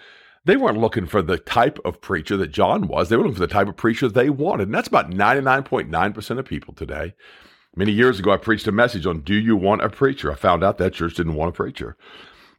They 0.45 0.59
weren't 0.59 0.77
looking 0.77 1.07
for 1.07 1.23
the 1.23 1.39
type 1.39 1.79
of 1.83 2.03
preacher 2.03 2.37
that 2.37 2.49
John 2.49 2.87
was. 2.87 3.09
They 3.09 3.17
were 3.17 3.23
looking 3.23 3.37
for 3.37 3.47
the 3.47 3.47
type 3.47 3.69
of 3.69 3.79
preacher 3.79 4.11
they 4.11 4.29
wanted. 4.29 4.65
And 4.65 4.75
that's 4.75 4.89
about 4.89 5.11
99.9% 5.11 6.39
of 6.39 6.45
people 6.45 6.75
today. 6.75 7.15
Many 7.75 7.93
years 7.93 8.19
ago, 8.19 8.31
I 8.31 8.37
preached 8.37 8.67
a 8.67 8.73
message 8.73 9.07
on 9.07 9.21
Do 9.21 9.35
you 9.35 9.57
want 9.57 9.83
a 9.83 9.89
preacher? 9.89 10.31
I 10.31 10.35
found 10.35 10.63
out 10.63 10.77
that 10.77 10.93
church 10.93 11.15
didn't 11.15 11.35
want 11.35 11.49
a 11.49 11.53
preacher. 11.53 11.97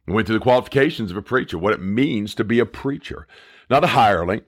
Went 0.08 0.26
through 0.26 0.38
the 0.38 0.42
qualifications 0.42 1.10
of 1.10 1.16
a 1.16 1.22
preacher, 1.22 1.58
what 1.58 1.72
it 1.72 1.80
means 1.80 2.34
to 2.36 2.44
be 2.44 2.60
a 2.60 2.66
preacher, 2.66 3.26
not 3.68 3.82
a 3.82 3.88
hireling, 3.88 4.42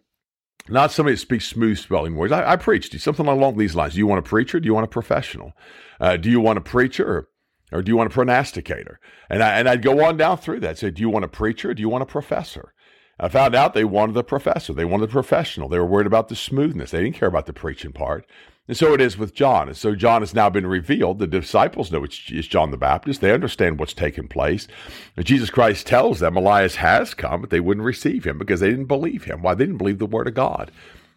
not 0.68 0.92
somebody 0.92 1.14
that 1.14 1.20
speaks 1.20 1.46
smooth 1.46 1.78
spelling 1.78 2.14
words. 2.14 2.32
I, 2.32 2.52
I 2.52 2.56
preached 2.56 2.98
something 3.00 3.26
along 3.26 3.56
these 3.56 3.74
lines. 3.74 3.94
Do 3.94 3.98
you 3.98 4.06
want 4.06 4.20
a 4.20 4.28
preacher? 4.28 4.60
Do 4.60 4.66
you 4.66 4.74
want 4.74 4.84
a 4.84 4.88
professional? 4.88 5.52
Uh, 6.00 6.16
do 6.16 6.30
you 6.30 6.40
want 6.40 6.58
a 6.58 6.62
preacher? 6.62 7.28
Or, 7.72 7.82
do 7.82 7.90
you 7.90 7.96
want 7.96 8.10
a 8.10 8.14
pronosticator? 8.14 8.98
And, 9.28 9.42
I, 9.42 9.58
and 9.58 9.68
I'd 9.68 9.82
go 9.82 10.04
on 10.04 10.16
down 10.16 10.38
through 10.38 10.60
that. 10.60 10.78
Say, 10.78 10.90
do 10.90 11.02
you 11.02 11.10
want 11.10 11.24
a 11.24 11.28
preacher? 11.28 11.74
do 11.74 11.82
you 11.82 11.88
want 11.88 12.02
a 12.02 12.06
professor? 12.06 12.72
I 13.20 13.28
found 13.28 13.54
out 13.54 13.74
they 13.74 13.84
wanted 13.84 14.14
the 14.14 14.22
professor. 14.22 14.72
They 14.72 14.84
wanted 14.84 15.08
the 15.08 15.12
professional. 15.12 15.68
They 15.68 15.78
were 15.78 15.86
worried 15.86 16.06
about 16.06 16.28
the 16.28 16.36
smoothness. 16.36 16.92
They 16.92 17.02
didn't 17.02 17.16
care 17.16 17.28
about 17.28 17.46
the 17.46 17.52
preaching 17.52 17.92
part. 17.92 18.24
And 18.68 18.76
so 18.76 18.92
it 18.92 19.00
is 19.00 19.16
with 19.16 19.34
John. 19.34 19.68
And 19.68 19.76
so 19.76 19.94
John 19.94 20.20
has 20.20 20.34
now 20.34 20.50
been 20.50 20.66
revealed. 20.66 21.18
The 21.18 21.26
disciples 21.26 21.90
know 21.90 22.04
it's, 22.04 22.18
John 22.18 22.70
the 22.70 22.76
Baptist. 22.76 23.22
They 23.22 23.32
understand 23.32 23.78
what's 23.78 23.94
taken 23.94 24.28
place. 24.28 24.68
And 25.16 25.25
Jesus 25.25 25.48
Christ 25.48 25.87
tells 25.87 26.20
them 26.20 26.37
Elias 26.37 26.76
has 26.76 27.14
come, 27.14 27.40
but 27.40 27.50
they 27.50 27.60
wouldn't 27.60 27.87
receive 27.87 28.26
him 28.26 28.38
because 28.38 28.60
they 28.60 28.68
didn't 28.68 28.84
believe 28.84 29.25
him. 29.25 29.40
Why? 29.40 29.54
They 29.54 29.64
didn't 29.64 29.78
believe 29.78 29.98
the 29.98 30.06
word 30.06 30.28
of 30.28 30.34
God. 30.34 30.70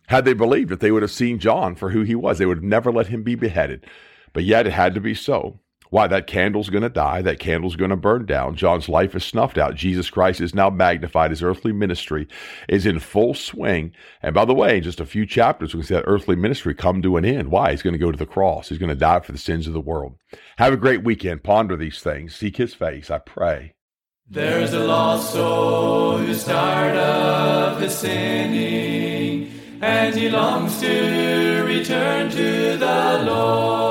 Had 0.07 0.23
they 0.23 0.33
believed 0.33 0.71
it, 0.71 0.79
they 0.79 0.91
would 0.91 1.03
have 1.03 1.11
seen 1.11 1.39
John 1.39 1.75
for 1.75 1.91
who 1.91 2.03
he 2.03 2.15
was. 2.15 2.37
They 2.37 2.45
would 2.45 2.57
have 2.57 2.63
never 2.63 2.91
let 2.91 3.07
him 3.07 3.21
be 3.21 3.35
beheaded. 3.35 3.85
But 4.33 4.45
yet 4.45 4.65
it 4.65 4.73
had 4.73 4.95
to 4.95 5.01
be 5.01 5.13
so. 5.13 5.59
Why? 5.91 6.07
That 6.07 6.25
candle's 6.25 6.69
going 6.69 6.83
to 6.83 6.89
die. 6.89 7.21
That 7.21 7.39
candle's 7.39 7.75
going 7.75 7.89
to 7.89 7.97
burn 7.97 8.25
down. 8.25 8.55
John's 8.55 8.87
life 8.87 9.13
is 9.13 9.25
snuffed 9.25 9.57
out. 9.57 9.75
Jesus 9.75 10.09
Christ 10.09 10.39
is 10.39 10.55
now 10.55 10.69
magnified. 10.69 11.31
His 11.31 11.43
earthly 11.43 11.73
ministry 11.73 12.29
is 12.69 12.85
in 12.85 12.99
full 12.99 13.33
swing. 13.33 13.91
And 14.21 14.33
by 14.33 14.45
the 14.45 14.53
way, 14.53 14.77
in 14.77 14.83
just 14.83 15.01
a 15.01 15.05
few 15.05 15.25
chapters, 15.25 15.75
we 15.75 15.81
can 15.81 15.87
see 15.87 15.93
that 15.95 16.05
earthly 16.07 16.37
ministry 16.37 16.73
come 16.73 17.01
to 17.01 17.17
an 17.17 17.25
end. 17.25 17.51
Why? 17.51 17.71
He's 17.71 17.81
going 17.81 17.93
to 17.93 17.99
go 17.99 18.09
to 18.09 18.17
the 18.17 18.25
cross. 18.25 18.69
He's 18.69 18.77
going 18.77 18.87
to 18.87 18.95
die 18.95 19.19
for 19.19 19.33
the 19.33 19.37
sins 19.37 19.67
of 19.67 19.73
the 19.73 19.81
world. 19.81 20.15
Have 20.57 20.71
a 20.71 20.77
great 20.77 21.03
weekend. 21.03 21.43
Ponder 21.43 21.75
these 21.75 21.99
things. 21.99 22.33
Seek 22.33 22.55
his 22.55 22.73
face. 22.73 23.11
I 23.11 23.17
pray. 23.17 23.73
There's 24.29 24.71
a 24.71 24.79
lost 24.79 25.33
soul 25.33 26.19
who's 26.19 26.45
tired 26.45 26.95
of 26.95 27.81
his 27.81 27.97
sinning, 27.97 29.51
and 29.81 30.15
he 30.15 30.29
longs 30.29 30.79
to 30.79 31.63
return 31.67 32.31
to 32.31 32.77
the 32.77 33.23
Lord 33.25 33.90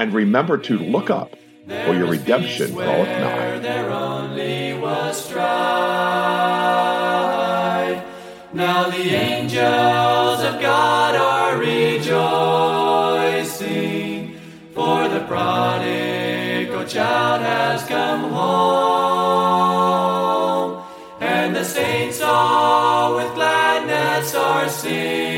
And 0.00 0.08
remember 0.14 0.56
to 0.56 0.78
look 0.78 1.10
up, 1.10 1.36
for 1.66 1.92
your 1.92 2.06
redemption 2.06 2.72
draweth 2.72 3.06
nigh. 3.06 3.60
Now 8.54 8.88
the 8.88 9.10
angels 9.10 10.40
of 10.42 10.58
God 10.62 11.14
are 11.16 11.58
rejoicing, 11.58 12.00
for 14.74 15.06
the 15.06 15.20
prodigal 15.28 16.86
child 16.86 17.42
has 17.42 17.84
come 17.84 18.30
home, 18.32 19.62
and 21.20 21.54
the 21.54 21.64
saints 21.64 22.22
all 22.22 23.16
with 23.16 23.34
gladness 23.34 24.34
are 24.34 24.66
singing. 24.70 25.29